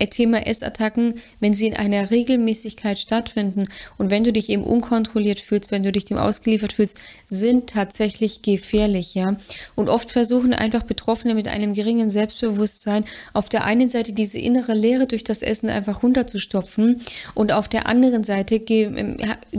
Thema 0.10 0.46
Essattacken, 0.46 1.16
wenn 1.40 1.54
sie 1.54 1.68
in 1.68 1.76
einer 1.76 2.12
Regelmäßigkeit 2.12 3.00
stattfinden 3.00 3.68
und 3.98 4.12
wenn 4.12 4.24
du 4.24 4.32
dich 4.32 4.50
eben 4.50 4.64
unkontrolliert 4.64 5.40
fühlst, 5.40 5.72
wenn 5.72 5.84
du 5.84 5.92
dich 5.92 6.06
dem 6.06 6.18
ausgeliefert 6.18 6.74
fühlst, 6.74 6.98
sind 7.26 7.70
tatsächlich 7.70 8.42
gefährlich, 8.42 9.16
ja. 9.16 9.36
Und 9.76 9.90
oft 9.90 10.12
versuchen 10.12 10.54
einfach 10.54 10.84
Betroffene 10.84 11.36
mit 11.36 11.48
einem 11.48 11.74
geringen 11.74 12.10
Selbstbewusstsein 12.10 13.06
auf 13.34 13.50
der 13.50 13.66
einen 13.66 13.90
Seite 13.90 14.14
diese 14.14 14.40
innere 14.40 14.74
Leere 14.74 15.08
durch 15.08 15.24
das 15.24 15.42
Essen 15.42 15.70
einfach 15.70 16.04
runterzustopfen 16.04 17.02
und 17.34 17.52
auf 17.52 17.68
der 17.68 17.88
anderen 17.88 18.24
Seite 18.24 18.56
ähm, 18.56 19.18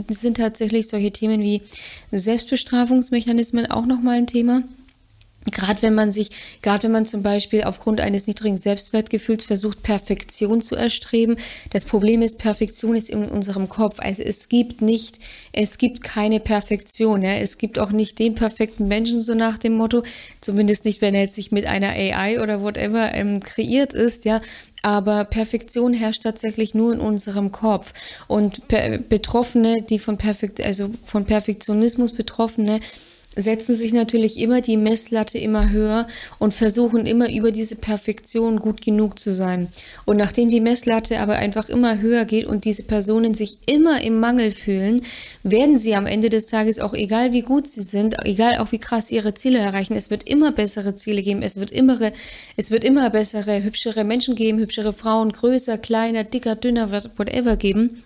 sind 0.09 0.37
tatsächlich 0.37 0.87
solche 0.87 1.11
Themen 1.11 1.41
wie 1.41 1.61
Selbstbestrafungsmechanismen 2.11 3.69
auch 3.69 3.85
nochmal 3.85 4.17
ein 4.17 4.27
Thema. 4.27 4.63
Gerade 5.51 5.81
wenn 5.81 5.95
man 5.95 6.11
sich, 6.11 6.29
gerade 6.61 6.83
wenn 6.83 6.91
man 6.91 7.05
zum 7.05 7.23
Beispiel 7.23 7.63
aufgrund 7.63 8.01
eines 8.01 8.27
niedrigen 8.27 8.57
Selbstwertgefühls 8.57 9.45
versucht, 9.45 9.81
Perfektion 9.81 10.61
zu 10.61 10.75
erstreben. 10.75 11.37
Das 11.71 11.85
Problem 11.85 12.21
ist, 12.21 12.37
Perfektion 12.37 12.95
ist 12.95 13.09
in 13.09 13.25
unserem 13.25 13.69
Kopf. 13.69 13.99
Also 13.99 14.23
es 14.23 14.49
gibt 14.49 14.81
nicht, 14.81 15.19
es 15.53 15.77
gibt 15.77 16.03
keine 16.03 16.39
Perfektion. 16.39 17.21
Ja? 17.21 17.35
Es 17.35 17.57
gibt 17.57 17.79
auch 17.79 17.91
nicht 17.91 18.19
den 18.19 18.35
perfekten 18.35 18.87
Menschen, 18.87 19.21
so 19.21 19.35
nach 19.35 19.57
dem 19.57 19.73
Motto. 19.73 20.03
Zumindest 20.41 20.85
nicht, 20.85 21.01
wenn 21.01 21.15
er 21.15 21.21
jetzt 21.21 21.35
sich 21.35 21.51
mit 21.51 21.65
einer 21.65 21.89
AI 21.89 22.41
oder 22.41 22.61
whatever 22.61 23.13
ähm, 23.13 23.39
kreiert 23.41 23.93
ist, 23.93 24.25
ja. 24.25 24.41
Aber 24.83 25.25
Perfektion 25.25 25.93
herrscht 25.93 26.23
tatsächlich 26.23 26.73
nur 26.73 26.93
in 26.93 26.99
unserem 26.99 27.51
Kopf. 27.51 27.93
Und 28.27 28.67
Betroffene, 29.09 29.81
die 29.81 29.99
von 29.99 30.17
Perfekt, 30.17 30.63
also 30.63 30.91
von 31.03 31.25
Perfektionismus 31.25 32.13
Betroffene, 32.13 32.79
setzen 33.37 33.75
sich 33.75 33.93
natürlich 33.93 34.39
immer 34.39 34.61
die 34.61 34.77
Messlatte 34.77 35.37
immer 35.37 35.69
höher 35.69 36.07
und 36.39 36.53
versuchen 36.53 37.05
immer 37.05 37.31
über 37.31 37.51
diese 37.51 37.75
Perfektion 37.75 38.59
gut 38.59 38.81
genug 38.81 39.19
zu 39.19 39.33
sein. 39.33 39.69
Und 40.05 40.17
nachdem 40.17 40.49
die 40.49 40.59
Messlatte 40.59 41.19
aber 41.19 41.35
einfach 41.35 41.69
immer 41.69 41.99
höher 42.01 42.25
geht 42.25 42.45
und 42.45 42.65
diese 42.65 42.83
Personen 42.83 43.33
sich 43.33 43.59
immer 43.67 44.01
im 44.03 44.19
Mangel 44.19 44.51
fühlen, 44.51 45.01
werden 45.43 45.77
sie 45.77 45.95
am 45.95 46.07
Ende 46.07 46.29
des 46.29 46.47
Tages 46.47 46.79
auch 46.79 46.93
egal 46.93 47.31
wie 47.31 47.43
gut 47.43 47.67
sie 47.67 47.83
sind, 47.83 48.15
egal 48.25 48.57
auch 48.57 48.71
wie 48.71 48.79
krass 48.79 49.11
ihre 49.11 49.33
Ziele 49.35 49.59
erreichen, 49.59 49.95
es 49.95 50.09
wird 50.09 50.27
immer 50.27 50.51
bessere 50.51 50.95
Ziele 50.95 51.21
geben, 51.21 51.41
es 51.41 51.57
wird 51.57 51.71
immer, 51.71 52.11
es 52.55 52.71
wird 52.71 52.83
immer 52.83 53.09
bessere, 53.09 53.63
hübschere 53.63 54.03
Menschen 54.03 54.35
geben, 54.35 54.57
hübschere 54.57 54.93
Frauen, 54.93 55.31
größer, 55.31 55.77
kleiner, 55.77 56.23
dicker, 56.23 56.55
dünner, 56.55 56.91
whatever 57.17 57.55
geben 57.55 58.03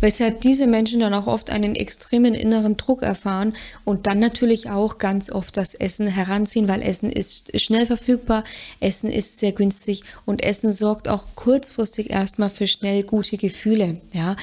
weshalb 0.00 0.40
diese 0.40 0.66
Menschen 0.66 1.00
dann 1.00 1.14
auch 1.14 1.26
oft 1.26 1.50
einen 1.50 1.74
extremen 1.74 2.34
inneren 2.34 2.76
Druck 2.76 3.02
erfahren 3.02 3.54
und 3.84 4.06
dann 4.06 4.18
natürlich 4.18 4.70
auch 4.70 4.98
ganz 4.98 5.30
oft 5.30 5.56
das 5.56 5.74
Essen 5.74 6.06
heranziehen, 6.06 6.68
weil 6.68 6.82
Essen 6.82 7.10
ist 7.10 7.58
schnell 7.60 7.86
verfügbar, 7.86 8.44
Essen 8.80 9.10
ist 9.10 9.38
sehr 9.38 9.52
günstig 9.52 10.02
und 10.24 10.42
Essen 10.42 10.72
sorgt 10.72 11.08
auch 11.08 11.26
kurzfristig 11.34 12.10
erstmal 12.10 12.50
für 12.50 12.66
schnell 12.66 13.02
gute 13.02 13.36
Gefühle, 13.36 14.00
ja. 14.12 14.36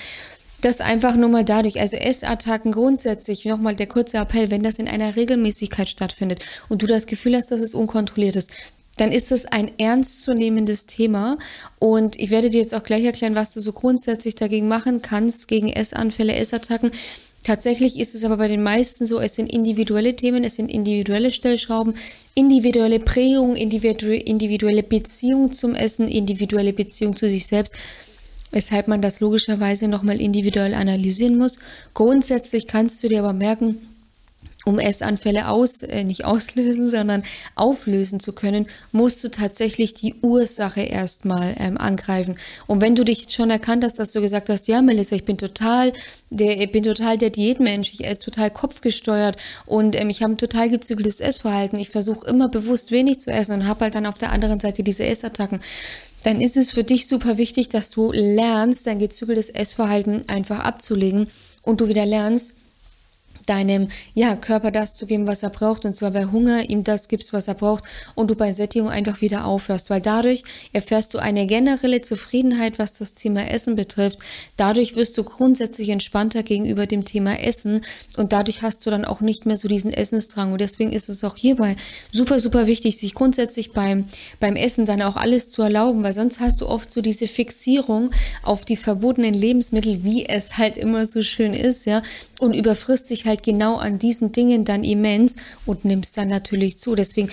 Das 0.61 0.79
einfach 0.79 1.17
nur 1.17 1.27
mal 1.27 1.43
dadurch, 1.43 1.81
also 1.81 1.97
Essattacken 1.97 2.71
grundsätzlich, 2.71 3.43
nochmal 3.43 3.75
der 3.75 3.87
kurze 3.87 4.17
Appell, 4.17 4.49
wenn 4.49 4.63
das 4.63 4.77
in 4.77 4.87
einer 4.87 5.17
Regelmäßigkeit 5.17 5.89
stattfindet 5.89 6.41
und 6.69 6.81
du 6.81 6.87
das 6.87 7.05
Gefühl 7.05 7.35
hast, 7.35 7.51
dass 7.51 7.59
es 7.59 7.75
unkontrolliert 7.75 8.37
ist, 8.37 8.49
dann 8.97 9.11
ist 9.11 9.31
das 9.31 9.45
ein 9.45 9.71
ernstzunehmendes 9.77 10.85
Thema. 10.85 11.37
Und 11.79 12.19
ich 12.19 12.29
werde 12.29 12.49
dir 12.49 12.61
jetzt 12.61 12.75
auch 12.75 12.83
gleich 12.83 13.03
erklären, 13.03 13.35
was 13.35 13.53
du 13.53 13.59
so 13.59 13.73
grundsätzlich 13.73 14.35
dagegen 14.35 14.67
machen 14.67 15.01
kannst, 15.01 15.47
gegen 15.47 15.69
Essanfälle, 15.69 16.35
Essattacken. 16.35 16.91
Tatsächlich 17.43 17.99
ist 17.99 18.15
es 18.15 18.23
aber 18.23 18.37
bei 18.37 18.47
den 18.47 18.63
meisten 18.63 19.05
so, 19.05 19.19
es 19.19 19.35
sind 19.35 19.51
individuelle 19.51 20.15
Themen, 20.15 20.45
es 20.45 20.55
sind 20.55 20.71
individuelle 20.71 21.31
Stellschrauben, 21.31 21.95
individuelle 22.35 23.01
Prägung, 23.01 23.55
individuelle 23.57 24.83
Beziehung 24.83 25.51
zum 25.51 25.75
Essen, 25.75 26.07
individuelle 26.07 26.71
Beziehung 26.71 27.17
zu 27.17 27.27
sich 27.27 27.45
selbst, 27.45 27.75
weshalb 28.51 28.87
man 28.87 29.01
das 29.01 29.19
logischerweise 29.19 29.89
nochmal 29.89 30.21
individuell 30.21 30.73
analysieren 30.73 31.37
muss. 31.37 31.59
Grundsätzlich 31.93 32.65
kannst 32.65 33.03
du 33.03 33.09
dir 33.09 33.19
aber 33.19 33.33
merken, 33.33 33.92
um 34.65 34.79
Essanfälle 34.79 35.49
aus, 35.49 35.83
äh, 35.83 36.03
nicht 36.03 36.25
auslösen, 36.25 36.89
sondern 36.89 37.23
auflösen 37.55 38.19
zu 38.19 38.33
können, 38.33 38.67
musst 38.91 39.23
du 39.23 39.29
tatsächlich 39.29 39.93
die 39.93 40.15
Ursache 40.21 40.81
erstmal 40.81 41.55
ähm, 41.59 41.77
angreifen. 41.77 42.35
Und 42.67 42.81
wenn 42.81 42.95
du 42.95 43.03
dich 43.03 43.27
schon 43.29 43.49
erkannt 43.49 43.83
hast, 43.83 43.99
dass 43.99 44.11
du 44.11 44.21
gesagt 44.21 44.49
hast, 44.49 44.67
ja, 44.67 44.81
Melissa, 44.81 45.15
ich 45.15 45.25
bin 45.25 45.37
total, 45.37 45.93
der, 46.29 46.59
ich 46.59 46.71
bin 46.71 46.83
total 46.83 47.17
der 47.17 47.29
Diätmensch, 47.29 47.93
ich 47.93 48.05
esse 48.05 48.21
total 48.21 48.51
kopfgesteuert 48.51 49.37
und 49.65 49.99
ähm, 49.99 50.09
ich 50.09 50.23
habe 50.23 50.33
ein 50.33 50.37
total 50.37 50.69
gezügeltes 50.69 51.19
Essverhalten. 51.19 51.79
Ich 51.79 51.89
versuche 51.89 52.27
immer 52.27 52.49
bewusst 52.49 52.91
wenig 52.91 53.19
zu 53.19 53.31
essen 53.31 53.53
und 53.53 53.67
habe 53.67 53.81
halt 53.81 53.95
dann 53.95 54.05
auf 54.05 54.17
der 54.17 54.31
anderen 54.31 54.59
Seite 54.59 54.83
diese 54.83 55.05
Essattacken 55.05 55.61
dann 56.23 56.39
ist 56.39 56.55
es 56.55 56.71
für 56.71 56.85
dich 56.85 57.07
super 57.07 57.37
wichtig, 57.37 57.67
dass 57.69 57.89
du 57.89 58.11
lernst, 58.13 58.87
dein 58.87 58.99
gezügeltes 58.99 59.49
Essverhalten 59.49 60.21
einfach 60.29 60.59
abzulegen 60.59 61.27
und 61.63 61.81
du 61.81 61.89
wieder 61.89 62.05
lernst, 62.05 62.53
deinem 63.45 63.87
ja, 64.13 64.35
Körper 64.35 64.71
das 64.71 64.95
zu 64.95 65.05
geben, 65.05 65.27
was 65.27 65.43
er 65.43 65.49
braucht. 65.49 65.85
Und 65.85 65.95
zwar 65.95 66.11
bei 66.11 66.25
Hunger 66.25 66.69
ihm 66.69 66.83
das 66.83 67.07
gibst, 67.07 67.33
was 67.33 67.47
er 67.47 67.53
braucht. 67.53 67.83
Und 68.15 68.29
du 68.29 68.35
bei 68.35 68.53
Sättigung 68.53 68.89
einfach 68.89 69.21
wieder 69.21 69.45
aufhörst. 69.45 69.89
Weil 69.89 70.01
dadurch 70.01 70.43
erfährst 70.71 71.13
du 71.13 71.19
eine 71.19 71.47
generelle 71.47 72.01
Zufriedenheit, 72.01 72.79
was 72.79 72.93
das 72.93 73.13
Thema 73.13 73.47
Essen 73.49 73.75
betrifft. 73.75 74.19
Dadurch 74.55 74.95
wirst 74.95 75.17
du 75.17 75.23
grundsätzlich 75.23 75.89
entspannter 75.89 76.43
gegenüber 76.43 76.85
dem 76.85 77.05
Thema 77.05 77.39
Essen. 77.39 77.81
Und 78.17 78.33
dadurch 78.33 78.61
hast 78.61 78.85
du 78.85 78.89
dann 78.89 79.05
auch 79.05 79.21
nicht 79.21 79.45
mehr 79.45 79.57
so 79.57 79.67
diesen 79.67 79.93
Essensdrang. 79.93 80.51
Und 80.51 80.61
deswegen 80.61 80.91
ist 80.91 81.09
es 81.09 81.23
auch 81.23 81.35
hierbei 81.35 81.75
super, 82.11 82.39
super 82.39 82.67
wichtig, 82.67 82.97
sich 82.97 83.13
grundsätzlich 83.13 83.73
beim, 83.73 84.05
beim 84.39 84.55
Essen 84.55 84.85
dann 84.85 85.01
auch 85.01 85.15
alles 85.15 85.49
zu 85.49 85.61
erlauben. 85.61 86.03
Weil 86.03 86.13
sonst 86.13 86.39
hast 86.39 86.61
du 86.61 86.67
oft 86.67 86.91
so 86.91 87.01
diese 87.01 87.27
Fixierung 87.27 88.11
auf 88.41 88.65
die 88.65 88.77
verbotenen 88.77 89.33
Lebensmittel, 89.33 90.03
wie 90.03 90.25
es 90.25 90.57
halt 90.57 90.77
immer 90.77 91.05
so 91.05 91.21
schön 91.21 91.53
ist, 91.53 91.85
ja. 91.85 92.01
Und 92.39 92.53
überfrisst 92.53 93.07
sich 93.07 93.25
halt 93.25 93.32
halt 93.33 93.43
genau 93.43 93.77
an 93.77 93.97
diesen 93.97 94.31
Dingen 94.31 94.63
dann 94.63 94.83
immens 94.83 95.37
und 95.65 95.85
nimmst 95.85 96.17
dann 96.17 96.27
natürlich 96.27 96.77
zu. 96.77 96.95
Deswegen 96.95 97.29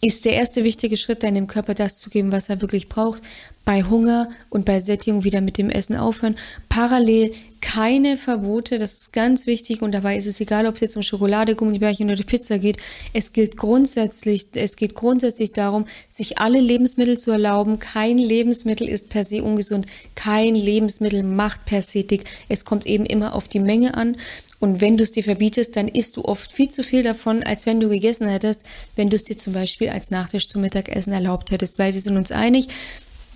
ist 0.00 0.24
der 0.24 0.34
erste 0.34 0.64
wichtige 0.64 0.96
Schritt, 0.96 1.22
deinem 1.22 1.46
Körper 1.46 1.72
das 1.72 1.96
zu 1.96 2.10
geben, 2.10 2.32
was 2.32 2.48
er 2.48 2.60
wirklich 2.60 2.88
braucht. 2.88 3.22
Bei 3.64 3.82
Hunger 3.84 4.28
und 4.50 4.66
bei 4.66 4.78
Sättigung 4.78 5.24
wieder 5.24 5.40
mit 5.40 5.56
dem 5.56 5.70
Essen 5.70 5.96
aufhören. 5.96 6.36
Parallel 6.68 7.30
keine 7.62 8.18
Verbote, 8.18 8.78
das 8.78 8.92
ist 8.98 9.12
ganz 9.14 9.46
wichtig 9.46 9.80
und 9.80 9.92
dabei 9.92 10.18
ist 10.18 10.26
es 10.26 10.38
egal, 10.38 10.66
ob 10.66 10.74
es 10.74 10.82
jetzt 10.82 10.96
um 10.96 11.02
Schokolade, 11.02 11.54
Gummibärchen 11.54 12.10
oder 12.10 12.22
Pizza 12.22 12.58
geht. 12.58 12.76
Es 13.14 13.32
gilt 13.32 13.56
grundsätzlich, 13.56 14.48
es 14.54 14.76
geht 14.76 14.94
grundsätzlich 14.94 15.54
darum, 15.54 15.86
sich 16.06 16.38
alle 16.38 16.60
Lebensmittel 16.60 17.18
zu 17.18 17.30
erlauben. 17.30 17.78
Kein 17.78 18.18
Lebensmittel 18.18 18.86
ist 18.86 19.08
per 19.08 19.24
se 19.24 19.42
ungesund. 19.42 19.86
Kein 20.14 20.54
Lebensmittel 20.54 21.22
macht 21.22 21.64
per 21.64 21.80
se 21.80 22.04
dick. 22.04 22.24
Es 22.50 22.66
kommt 22.66 22.84
eben 22.84 23.06
immer 23.06 23.34
auf 23.34 23.48
die 23.48 23.60
Menge 23.60 23.94
an 23.94 24.18
und 24.64 24.80
wenn 24.80 24.96
du 24.96 25.04
es 25.04 25.12
dir 25.12 25.22
verbietest, 25.22 25.76
dann 25.76 25.88
isst 25.88 26.16
du 26.16 26.24
oft 26.24 26.50
viel 26.50 26.70
zu 26.70 26.82
viel 26.82 27.02
davon, 27.02 27.42
als 27.42 27.66
wenn 27.66 27.80
du 27.80 27.90
gegessen 27.90 28.26
hättest, 28.26 28.62
wenn 28.96 29.10
du 29.10 29.16
es 29.16 29.24
dir 29.24 29.36
zum 29.36 29.52
Beispiel 29.52 29.90
als 29.90 30.10
Nachtisch 30.10 30.48
zum 30.48 30.62
Mittagessen 30.62 31.12
erlaubt 31.12 31.50
hättest. 31.50 31.78
Weil 31.78 31.92
wir 31.92 32.00
sind 32.00 32.16
uns 32.16 32.32
einig, 32.32 32.68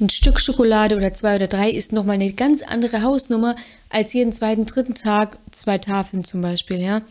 ein 0.00 0.08
Stück 0.08 0.40
Schokolade 0.40 0.96
oder 0.96 1.12
zwei 1.12 1.36
oder 1.36 1.46
drei 1.46 1.70
ist 1.70 1.92
nochmal 1.92 2.14
eine 2.14 2.32
ganz 2.32 2.62
andere 2.62 3.02
Hausnummer 3.02 3.56
als 3.90 4.14
jeden 4.14 4.32
zweiten, 4.32 4.64
dritten 4.64 4.94
Tag 4.94 5.38
zwei 5.50 5.76
Tafeln 5.76 6.24
zum 6.24 6.40
Beispiel, 6.40 6.80
ja. 6.80 7.02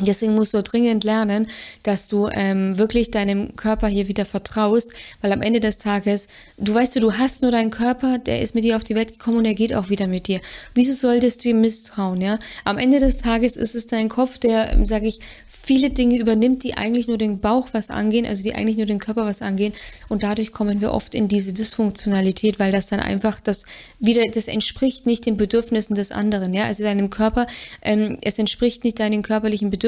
Deswegen 0.00 0.34
musst 0.34 0.52
du 0.54 0.62
dringend 0.62 1.04
lernen, 1.04 1.46
dass 1.84 2.08
du 2.08 2.28
ähm, 2.28 2.76
wirklich 2.78 3.12
deinem 3.12 3.54
Körper 3.54 3.86
hier 3.86 4.08
wieder 4.08 4.24
vertraust, 4.24 4.92
weil 5.20 5.30
am 5.30 5.40
Ende 5.40 5.60
des 5.60 5.78
Tages, 5.78 6.26
du 6.58 6.74
weißt 6.74 6.96
du, 6.96 7.00
du 7.00 7.12
hast 7.12 7.42
nur 7.42 7.52
deinen 7.52 7.70
Körper, 7.70 8.18
der 8.18 8.42
ist 8.42 8.56
mit 8.56 8.64
dir 8.64 8.74
auf 8.74 8.82
die 8.82 8.96
Welt 8.96 9.12
gekommen 9.12 9.38
und 9.38 9.44
er 9.44 9.54
geht 9.54 9.72
auch 9.72 9.90
wieder 9.90 10.08
mit 10.08 10.26
dir. 10.26 10.40
Wieso 10.74 10.94
solltest 10.94 11.44
du 11.44 11.50
ihm 11.50 11.60
misstrauen, 11.60 12.20
ja? 12.20 12.40
Am 12.64 12.76
Ende 12.76 12.98
des 12.98 13.18
Tages 13.18 13.54
ist 13.54 13.76
es 13.76 13.86
dein 13.86 14.08
Kopf, 14.08 14.38
der, 14.38 14.84
sage 14.84 15.06
ich, 15.06 15.20
viele 15.46 15.90
Dinge 15.90 16.18
übernimmt, 16.18 16.64
die 16.64 16.74
eigentlich 16.74 17.06
nur 17.06 17.16
den 17.16 17.38
Bauch 17.38 17.68
was 17.70 17.90
angehen, 17.90 18.26
also 18.26 18.42
die 18.42 18.56
eigentlich 18.56 18.76
nur 18.76 18.86
den 18.86 18.98
Körper 18.98 19.24
was 19.24 19.42
angehen. 19.42 19.74
Und 20.08 20.24
dadurch 20.24 20.50
kommen 20.50 20.80
wir 20.80 20.92
oft 20.92 21.14
in 21.14 21.28
diese 21.28 21.52
Dysfunktionalität, 21.52 22.58
weil 22.58 22.72
das 22.72 22.86
dann 22.86 22.98
einfach 22.98 23.40
das 23.40 23.62
wieder, 24.00 24.22
das 24.34 24.48
entspricht 24.48 25.06
nicht 25.06 25.24
den 25.24 25.36
Bedürfnissen 25.36 25.94
des 25.94 26.10
anderen, 26.10 26.52
ja. 26.52 26.64
Also 26.64 26.82
deinem 26.82 27.10
Körper, 27.10 27.46
ähm, 27.80 28.18
es 28.22 28.40
entspricht 28.40 28.82
nicht 28.82 28.98
deinen 28.98 29.22
körperlichen 29.22 29.70
Bedürfnissen, 29.70 29.83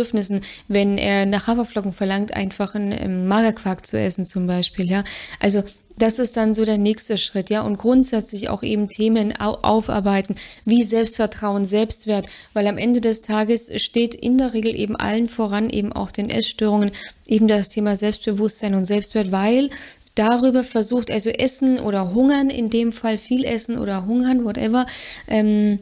wenn 0.69 0.99
er 0.99 1.27
nach 1.27 1.47
Haferflocken 1.47 1.93
verlangt, 1.93 2.35
einfach 2.35 2.75
einen 2.75 2.93
ähm, 2.93 3.27
Magerquark 3.29 3.87
zu 3.87 3.99
essen 3.99 4.27
zum 4.27 4.47
Beispiel, 4.47 4.91
ja. 4.91 5.05
Also 5.41 5.63
das 5.99 6.19
ist 6.19 6.37
dann 6.37 6.53
so 6.53 6.65
der 6.65 6.79
nächste 6.79 7.17
Schritt, 7.17 7.49
ja. 7.51 7.63
Und 7.63 7.79
grundsätzlich 7.79 8.49
auch 8.51 8.63
eben 8.63 8.89
Themen 8.89 9.35
aufarbeiten, 9.37 10.35
wie 10.65 10.83
Selbstvertrauen, 10.83 11.65
Selbstwert, 11.65 12.27
weil 12.53 12.67
am 12.67 12.79
Ende 12.79 13.01
des 13.01 13.23
Tages 13.23 13.71
steht 13.83 14.15
in 14.15 14.39
der 14.39 14.53
Regel 14.53 14.79
eben 14.79 14.97
allen 14.97 15.27
voran, 15.27 15.71
eben 15.71 15.93
auch 15.93 16.11
den 16.11 16.29
Essstörungen, 16.29 16.91
eben 17.27 17.49
das 17.49 17.71
Thema 17.71 17.97
Selbstbewusstsein 17.97 18.75
und 18.75 18.85
Selbstwert, 18.85 19.33
weil 19.33 19.71
darüber 20.15 20.65
versucht, 20.65 21.11
also 21.11 21.31
Essen 21.31 21.79
oder 21.79 22.13
Hungern, 22.13 22.51
in 22.51 22.71
dem 22.71 22.93
Fall 22.93 23.19
viel 23.19 23.45
Essen 23.45 23.79
oder 23.79 24.07
Hungern, 24.07 24.45
whatever, 24.45 24.87
ähm, 25.29 25.81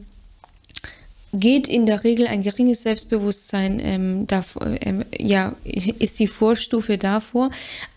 geht 1.39 1.67
in 1.67 1.85
der 1.85 2.03
Regel 2.03 2.27
ein 2.27 2.41
geringes 2.41 2.83
Selbstbewusstsein, 2.83 3.79
ähm, 3.79 4.27
davor, 4.27 4.65
ähm, 4.81 5.03
ja, 5.17 5.55
ist 5.63 6.19
die 6.19 6.27
Vorstufe 6.27 6.97
davor, 6.97 7.49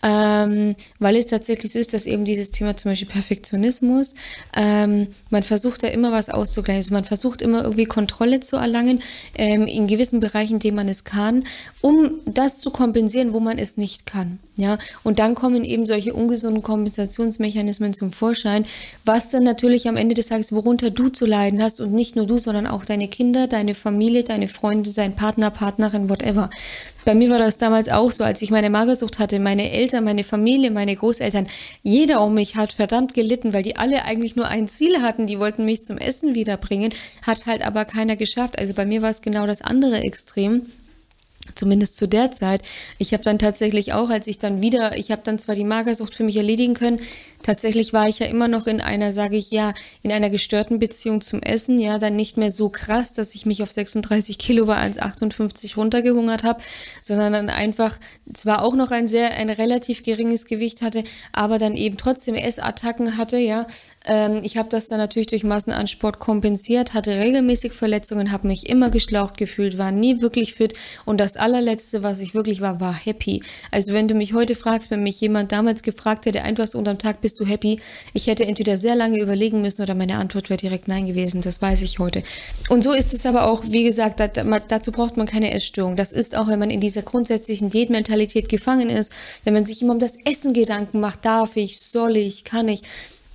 ähm, 0.03 0.75
weil 0.99 1.15
es 1.15 1.25
tatsächlich 1.25 1.71
so 1.71 1.79
ist, 1.79 1.93
dass 1.93 2.05
eben 2.05 2.25
dieses 2.25 2.51
Thema 2.51 2.75
zum 2.75 2.91
Beispiel 2.91 3.07
Perfektionismus, 3.07 4.15
ähm, 4.55 5.07
man 5.29 5.43
versucht 5.43 5.83
da 5.83 5.87
immer 5.87 6.11
was 6.11 6.29
auszugleichen, 6.29 6.79
also 6.79 6.93
man 6.93 7.03
versucht 7.03 7.41
immer 7.41 7.63
irgendwie 7.63 7.85
Kontrolle 7.85 8.39
zu 8.39 8.57
erlangen 8.57 9.01
ähm, 9.35 9.67
in 9.67 9.87
gewissen 9.87 10.19
Bereichen, 10.19 10.53
in 10.53 10.59
denen 10.59 10.75
man 10.75 10.89
es 10.89 11.03
kann, 11.03 11.45
um 11.81 12.11
das 12.25 12.59
zu 12.59 12.71
kompensieren, 12.71 13.33
wo 13.33 13.39
man 13.39 13.57
es 13.57 13.77
nicht 13.77 14.05
kann. 14.05 14.39
Ja, 14.59 14.77
und 15.03 15.19
dann 15.19 15.35
kommen 15.35 15.63
eben 15.63 15.85
solche 15.85 16.13
ungesunden 16.13 16.61
Kompensationsmechanismen 16.61 17.93
zum 17.93 18.11
Vorschein, 18.11 18.65
was 19.05 19.29
dann 19.29 19.43
natürlich 19.43 19.87
am 19.87 19.95
Ende 19.95 20.15
des 20.15 20.27
Tages, 20.27 20.51
worunter 20.51 20.89
du 20.89 21.07
zu 21.07 21.25
leiden 21.25 21.63
hast 21.63 21.79
und 21.79 21.93
nicht 21.93 22.17
nur 22.17 22.27
du, 22.27 22.37
sondern 22.37 22.67
auch 22.67 22.83
deine 22.83 23.07
Kinder, 23.07 23.47
deine 23.47 23.73
Familie, 23.73 24.25
deine 24.25 24.49
Freunde, 24.49 24.91
dein 24.91 25.15
Partner, 25.15 25.49
Partnerin, 25.49 26.09
whatever. 26.09 26.49
Bei 27.05 27.15
mir 27.15 27.29
war 27.29 27.39
das 27.39 27.57
damals 27.57 27.87
auch 27.87 28.11
so, 28.11 28.25
als 28.25 28.41
ich 28.41 28.51
meine 28.51 28.69
Magersucht 28.69 29.17
hatte, 29.17 29.39
meine 29.39 29.71
Eltern, 29.71 30.03
meine 30.03 30.25
Familie, 30.25 30.71
meine 30.71 30.93
Großeltern, 30.93 31.47
jeder 31.81 32.21
um 32.21 32.33
mich 32.33 32.57
hat 32.57 32.73
verdammt 32.73 33.13
gelitten, 33.13 33.53
weil 33.53 33.63
die 33.63 33.77
alle 33.77 34.03
eigentlich 34.03 34.35
nur 34.35 34.49
ein 34.49 34.67
Ziel 34.67 35.01
hatten, 35.01 35.25
die 35.25 35.39
wollten 35.39 35.63
mich 35.63 35.85
zum 35.85 35.97
Essen 35.97 36.35
wiederbringen, 36.35 36.93
hat 37.25 37.45
halt 37.45 37.65
aber 37.65 37.85
keiner 37.85 38.17
geschafft. 38.17 38.59
Also 38.59 38.73
bei 38.73 38.85
mir 38.85 39.01
war 39.01 39.09
es 39.09 39.21
genau 39.21 39.47
das 39.47 39.61
andere 39.61 40.01
Extrem 40.01 40.63
zumindest 41.55 41.97
zu 41.97 42.07
der 42.07 42.31
Zeit. 42.31 42.61
Ich 42.97 43.13
habe 43.13 43.23
dann 43.23 43.39
tatsächlich 43.39 43.93
auch, 43.93 44.09
als 44.09 44.27
ich 44.27 44.39
dann 44.39 44.61
wieder, 44.61 44.97
ich 44.97 45.11
habe 45.11 45.21
dann 45.23 45.39
zwar 45.39 45.55
die 45.55 45.63
Magersucht 45.63 46.15
für 46.15 46.23
mich 46.23 46.37
erledigen 46.37 46.73
können, 46.73 46.99
Tatsächlich 47.41 47.93
war 47.93 48.09
ich 48.09 48.19
ja 48.19 48.25
immer 48.27 48.47
noch 48.47 48.67
in 48.67 48.81
einer, 48.81 49.11
sage 49.11 49.37
ich 49.37 49.49
ja, 49.49 49.73
in 50.01 50.11
einer 50.11 50.29
gestörten 50.29 50.79
Beziehung 50.79 51.21
zum 51.21 51.41
Essen, 51.41 51.79
ja, 51.79 51.97
dann 51.97 52.15
nicht 52.15 52.37
mehr 52.37 52.49
so 52.49 52.69
krass, 52.69 53.13
dass 53.13 53.33
ich 53.33 53.45
mich 53.45 53.63
auf 53.63 53.71
36 53.71 54.37
Kilo 54.37 54.65
bei 54.65 54.77
1,58 54.77 55.75
runtergehungert 55.75 56.43
habe, 56.43 56.61
sondern 57.01 57.33
dann 57.33 57.49
einfach 57.49 57.97
zwar 58.33 58.63
auch 58.63 58.75
noch 58.75 58.91
ein 58.91 59.07
sehr, 59.07 59.31
ein 59.31 59.49
relativ 59.49 60.03
geringes 60.03 60.45
Gewicht 60.45 60.81
hatte, 60.81 61.03
aber 61.31 61.59
dann 61.59 61.75
eben 61.75 61.97
trotzdem 61.97 62.35
Essattacken 62.35 63.17
hatte, 63.17 63.37
ja. 63.37 63.67
Ähm, 64.05 64.41
ich 64.43 64.57
habe 64.57 64.69
das 64.69 64.89
dann 64.89 64.99
natürlich 64.99 65.27
durch 65.27 65.43
Massenansport 65.43 66.19
kompensiert, 66.19 66.93
hatte 66.93 67.11
regelmäßig 67.11 67.71
Verletzungen, 67.71 68.31
habe 68.31 68.47
mich 68.47 68.69
immer 68.69 68.89
geschlaucht 68.89 69.37
gefühlt, 69.37 69.77
war 69.77 69.91
nie 69.91 70.21
wirklich 70.21 70.55
fit 70.55 70.73
und 71.05 71.19
das 71.19 71.37
allerletzte, 71.37 72.03
was 72.03 72.19
ich 72.19 72.33
wirklich 72.33 72.59
war, 72.59 72.81
war 72.81 72.93
happy. 72.93 73.43
Also 73.71 73.93
wenn 73.93 74.07
du 74.07 74.15
mich 74.15 74.33
heute 74.33 74.55
fragst, 74.55 74.91
wenn 74.91 75.03
mich 75.03 75.21
jemand 75.21 75.51
damals 75.51 75.83
gefragt 75.83 76.25
hätte, 76.25 76.43
einfach 76.43 76.67
so 76.67 76.77
unterm 76.77 76.97
Tag 76.97 77.21
bist 77.29 77.39
du 77.39 77.45
happy, 77.45 77.79
ich 78.13 78.25
hätte 78.25 78.45
entweder 78.45 78.75
sehr 78.75 78.95
lange 78.95 79.19
überlegen 79.19 79.61
müssen 79.61 79.83
oder 79.83 79.93
meine 79.93 80.17
Antwort 80.17 80.49
wäre 80.49 80.57
direkt 80.57 80.87
nein 80.87 81.05
gewesen, 81.05 81.41
das 81.41 81.61
weiß 81.61 81.83
ich 81.83 81.99
heute. 81.99 82.23
Und 82.69 82.83
so 82.83 82.91
ist 82.91 83.13
es 83.13 83.27
aber 83.27 83.45
auch, 83.45 83.65
wie 83.67 83.83
gesagt, 83.83 84.19
dazu 84.19 84.91
braucht 84.91 85.15
man 85.15 85.27
keine 85.27 85.51
Essstörung. 85.51 85.95
Das 85.95 86.11
ist 86.11 86.35
auch, 86.35 86.47
wenn 86.47 86.57
man 86.57 86.71
in 86.71 86.81
dieser 86.81 87.03
grundsätzlichen 87.03 87.69
Diätmentalität 87.69 88.49
gefangen 88.49 88.89
ist, 88.89 89.13
wenn 89.43 89.53
man 89.53 89.65
sich 89.65 89.83
immer 89.83 89.93
um 89.93 89.99
das 89.99 90.15
Essen 90.25 90.53
Gedanken 90.53 90.99
macht, 90.99 91.23
darf 91.23 91.55
ich, 91.55 91.79
soll 91.79 92.17
ich, 92.17 92.45
kann 92.45 92.67
ich, 92.67 92.81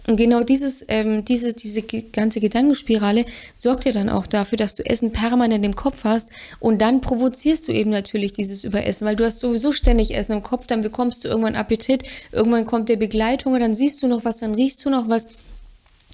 und 0.07 0.17
genau 0.17 0.43
dieses, 0.43 0.85
ähm, 0.89 1.25
diese, 1.25 1.55
diese 1.55 1.83
ganze 1.83 2.41
Gedankenspirale 2.41 3.25
sorgt 3.57 3.87
ja 3.87 3.93
dann 3.93 4.11
auch 4.11 4.27
dafür, 4.27 4.59
dass 4.59 4.75
du 4.75 4.85
Essen 4.85 5.13
permanent 5.13 5.65
im 5.65 5.75
Kopf 5.75 6.05
hast. 6.05 6.31
Und 6.61 6.83
dann 6.83 7.01
provozierst 7.01 7.69
du 7.69 7.73
eben 7.73 7.91
natürlich 7.91 8.33
dieses 8.33 8.65
Überessen, 8.65 9.07
weil 9.07 9.17
du 9.17 9.25
hast 9.25 9.41
sowieso 9.41 9.73
ständig 9.73 10.15
Essen 10.15 10.33
im 10.33 10.43
Kopf, 10.43 10.67
dann 10.67 10.83
bekommst 10.83 11.25
du 11.25 11.29
irgendwann 11.29 11.57
Appetit, 11.57 12.03
irgendwann 12.33 12.67
kommt 12.67 12.89
der 12.89 12.97
Begleitung 12.97 13.59
dann 13.59 13.75
siehst 13.75 14.03
du 14.03 14.09
noch 14.09 14.25
was, 14.25 14.37
dann 14.37 14.55
riechst 14.55 14.85
du 14.85 14.91
noch 14.91 15.09
was 15.09 15.29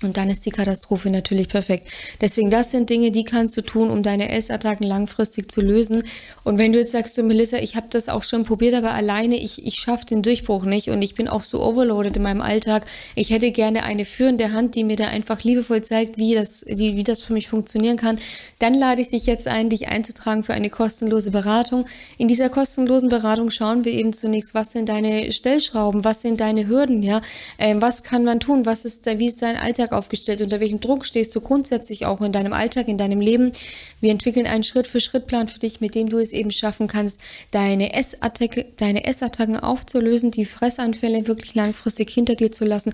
und 0.02 0.16
dann 0.16 0.30
ist 0.30 0.46
die 0.46 0.50
Katastrophe 0.50 1.10
natürlich 1.10 1.48
perfekt. 1.48 1.88
Deswegen, 2.22 2.48
das 2.48 2.70
sind 2.70 2.88
Dinge, 2.88 3.10
die 3.10 3.24
kannst 3.24 3.56
du 3.58 3.60
tun, 3.60 3.90
um 3.90 4.02
deine 4.02 4.30
Essattacken 4.30 4.86
langfristig 4.86 5.52
zu 5.52 5.60
lösen. 5.60 6.02
Und 6.42 6.56
wenn 6.56 6.72
du 6.72 6.78
jetzt 6.78 6.92
sagst, 6.92 7.18
du 7.18 7.22
Melissa, 7.22 7.58
ich 7.58 7.76
habe 7.76 7.88
das 7.90 8.08
auch 8.08 8.22
schon 8.22 8.44
probiert, 8.44 8.72
aber 8.72 8.94
alleine, 8.94 9.36
ich, 9.36 9.66
ich 9.66 9.74
schaffe 9.74 10.06
den 10.06 10.22
Durchbruch 10.22 10.64
nicht 10.64 10.88
und 10.88 11.02
ich 11.02 11.14
bin 11.14 11.28
auch 11.28 11.42
so 11.42 11.62
overloaded 11.62 12.16
in 12.16 12.22
meinem 12.22 12.40
Alltag. 12.40 12.86
Ich 13.14 13.28
hätte 13.28 13.50
gerne 13.50 13.82
eine 13.82 14.06
führende 14.06 14.52
Hand, 14.52 14.74
die 14.74 14.84
mir 14.84 14.96
da 14.96 15.08
einfach 15.08 15.42
liebevoll 15.42 15.82
zeigt, 15.82 16.16
wie 16.16 16.34
das, 16.34 16.64
wie, 16.66 16.96
wie 16.96 17.02
das 17.02 17.22
für 17.22 17.34
mich 17.34 17.48
funktionieren 17.48 17.98
kann. 17.98 18.18
Dann 18.58 18.72
lade 18.72 19.02
ich 19.02 19.08
dich 19.08 19.26
jetzt 19.26 19.48
ein, 19.48 19.68
dich 19.68 19.88
einzutragen 19.88 20.44
für 20.44 20.54
eine 20.54 20.70
kostenlose 20.70 21.30
Beratung. 21.30 21.84
In 22.16 22.26
dieser 22.26 22.48
kostenlosen 22.48 23.10
Beratung 23.10 23.50
schauen 23.50 23.84
wir 23.84 23.92
eben 23.92 24.14
zunächst, 24.14 24.54
was 24.54 24.72
sind 24.72 24.88
deine 24.88 25.30
Stellschrauben, 25.30 26.04
was 26.04 26.22
sind 26.22 26.40
deine 26.40 26.68
Hürden, 26.68 27.02
ja, 27.02 27.20
ähm, 27.58 27.82
was 27.82 28.02
kann 28.02 28.24
man 28.24 28.40
tun, 28.40 28.64
was 28.64 28.86
ist, 28.86 29.04
wie 29.04 29.26
ist 29.26 29.42
dein 29.42 29.56
Alltag 29.56 29.89
Alltag 29.90 29.92
aufgestellt? 29.92 30.40
Unter 30.40 30.60
welchem 30.60 30.80
Druck 30.80 31.04
stehst 31.04 31.34
du 31.34 31.40
grundsätzlich 31.40 32.06
auch 32.06 32.20
in 32.20 32.32
deinem 32.32 32.52
Alltag, 32.52 32.88
in 32.88 32.98
deinem 32.98 33.20
Leben? 33.20 33.52
Wir 34.00 34.10
entwickeln 34.10 34.46
einen 34.46 34.64
Schritt-für-Schritt-Plan 34.64 35.48
für 35.48 35.58
dich, 35.58 35.80
mit 35.80 35.94
dem 35.94 36.08
du 36.08 36.18
es 36.18 36.32
eben 36.32 36.50
schaffen 36.50 36.86
kannst, 36.86 37.20
deine 37.50 37.92
Essattacke, 37.94 38.66
deine 38.76 39.04
Essattacken 39.04 39.56
aufzulösen, 39.56 40.30
die 40.30 40.44
Fressanfälle 40.44 41.26
wirklich 41.26 41.54
langfristig 41.54 42.10
hinter 42.10 42.34
dir 42.34 42.50
zu 42.50 42.64
lassen 42.64 42.92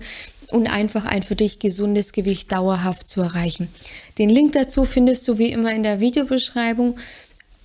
und 0.49 0.67
einfach 0.67 1.05
ein 1.05 1.23
für 1.23 1.35
dich 1.35 1.59
gesundes 1.59 2.13
Gewicht 2.13 2.51
dauerhaft 2.51 3.07
zu 3.07 3.21
erreichen. 3.21 3.67
Den 4.17 4.29
Link 4.29 4.53
dazu 4.53 4.85
findest 4.85 5.27
du 5.27 5.37
wie 5.37 5.51
immer 5.51 5.73
in 5.73 5.83
der 5.83 5.99
Videobeschreibung. 5.99 6.97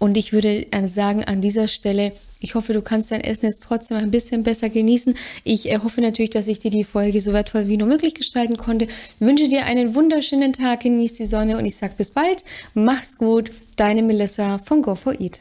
Und 0.03 0.17
ich 0.17 0.33
würde 0.33 0.67
sagen, 0.87 1.23
an 1.23 1.41
dieser 1.41 1.69
Stelle, 1.69 2.11
ich 2.41 2.57
hoffe, 2.57 2.73
du 2.73 2.83
kannst 2.83 3.13
dein 3.13 3.21
Essen 3.21 3.47
jetzt 3.47 3.63
trotzdem 3.63 3.99
ein 3.99 4.11
bisschen 4.11 4.43
besser 4.43 4.69
genießen. 4.69 5.15
Ich 5.45 5.71
äh, 5.71 5.79
hoffe 5.79 6.01
natürlich, 6.01 6.31
dass 6.31 6.49
ich 6.49 6.59
dir 6.59 6.73
die 6.73 6.83
Folge 6.83 7.21
so 7.21 7.33
wertvoll 7.33 7.69
wie 7.69 7.77
nur 7.77 7.87
möglich 7.87 8.15
gestalten 8.15 8.57
konnte. 8.57 8.89
wünsche 9.21 9.47
dir 9.47 9.65
einen 9.65 9.95
wunderschönen 9.95 10.53
Tag, 10.53 10.81
genieß 10.81 11.13
die 11.13 11.25
Sonne 11.25 11.57
und 11.57 11.67
ich 11.67 11.77
sage 11.77 11.95
bis 11.97 12.11
bald. 12.11 12.43
Mach's 12.75 13.17
gut, 13.17 13.53
deine 13.77 14.03
Melissa 14.03 14.59
von 14.59 14.83
Go4Eat. 14.83 15.39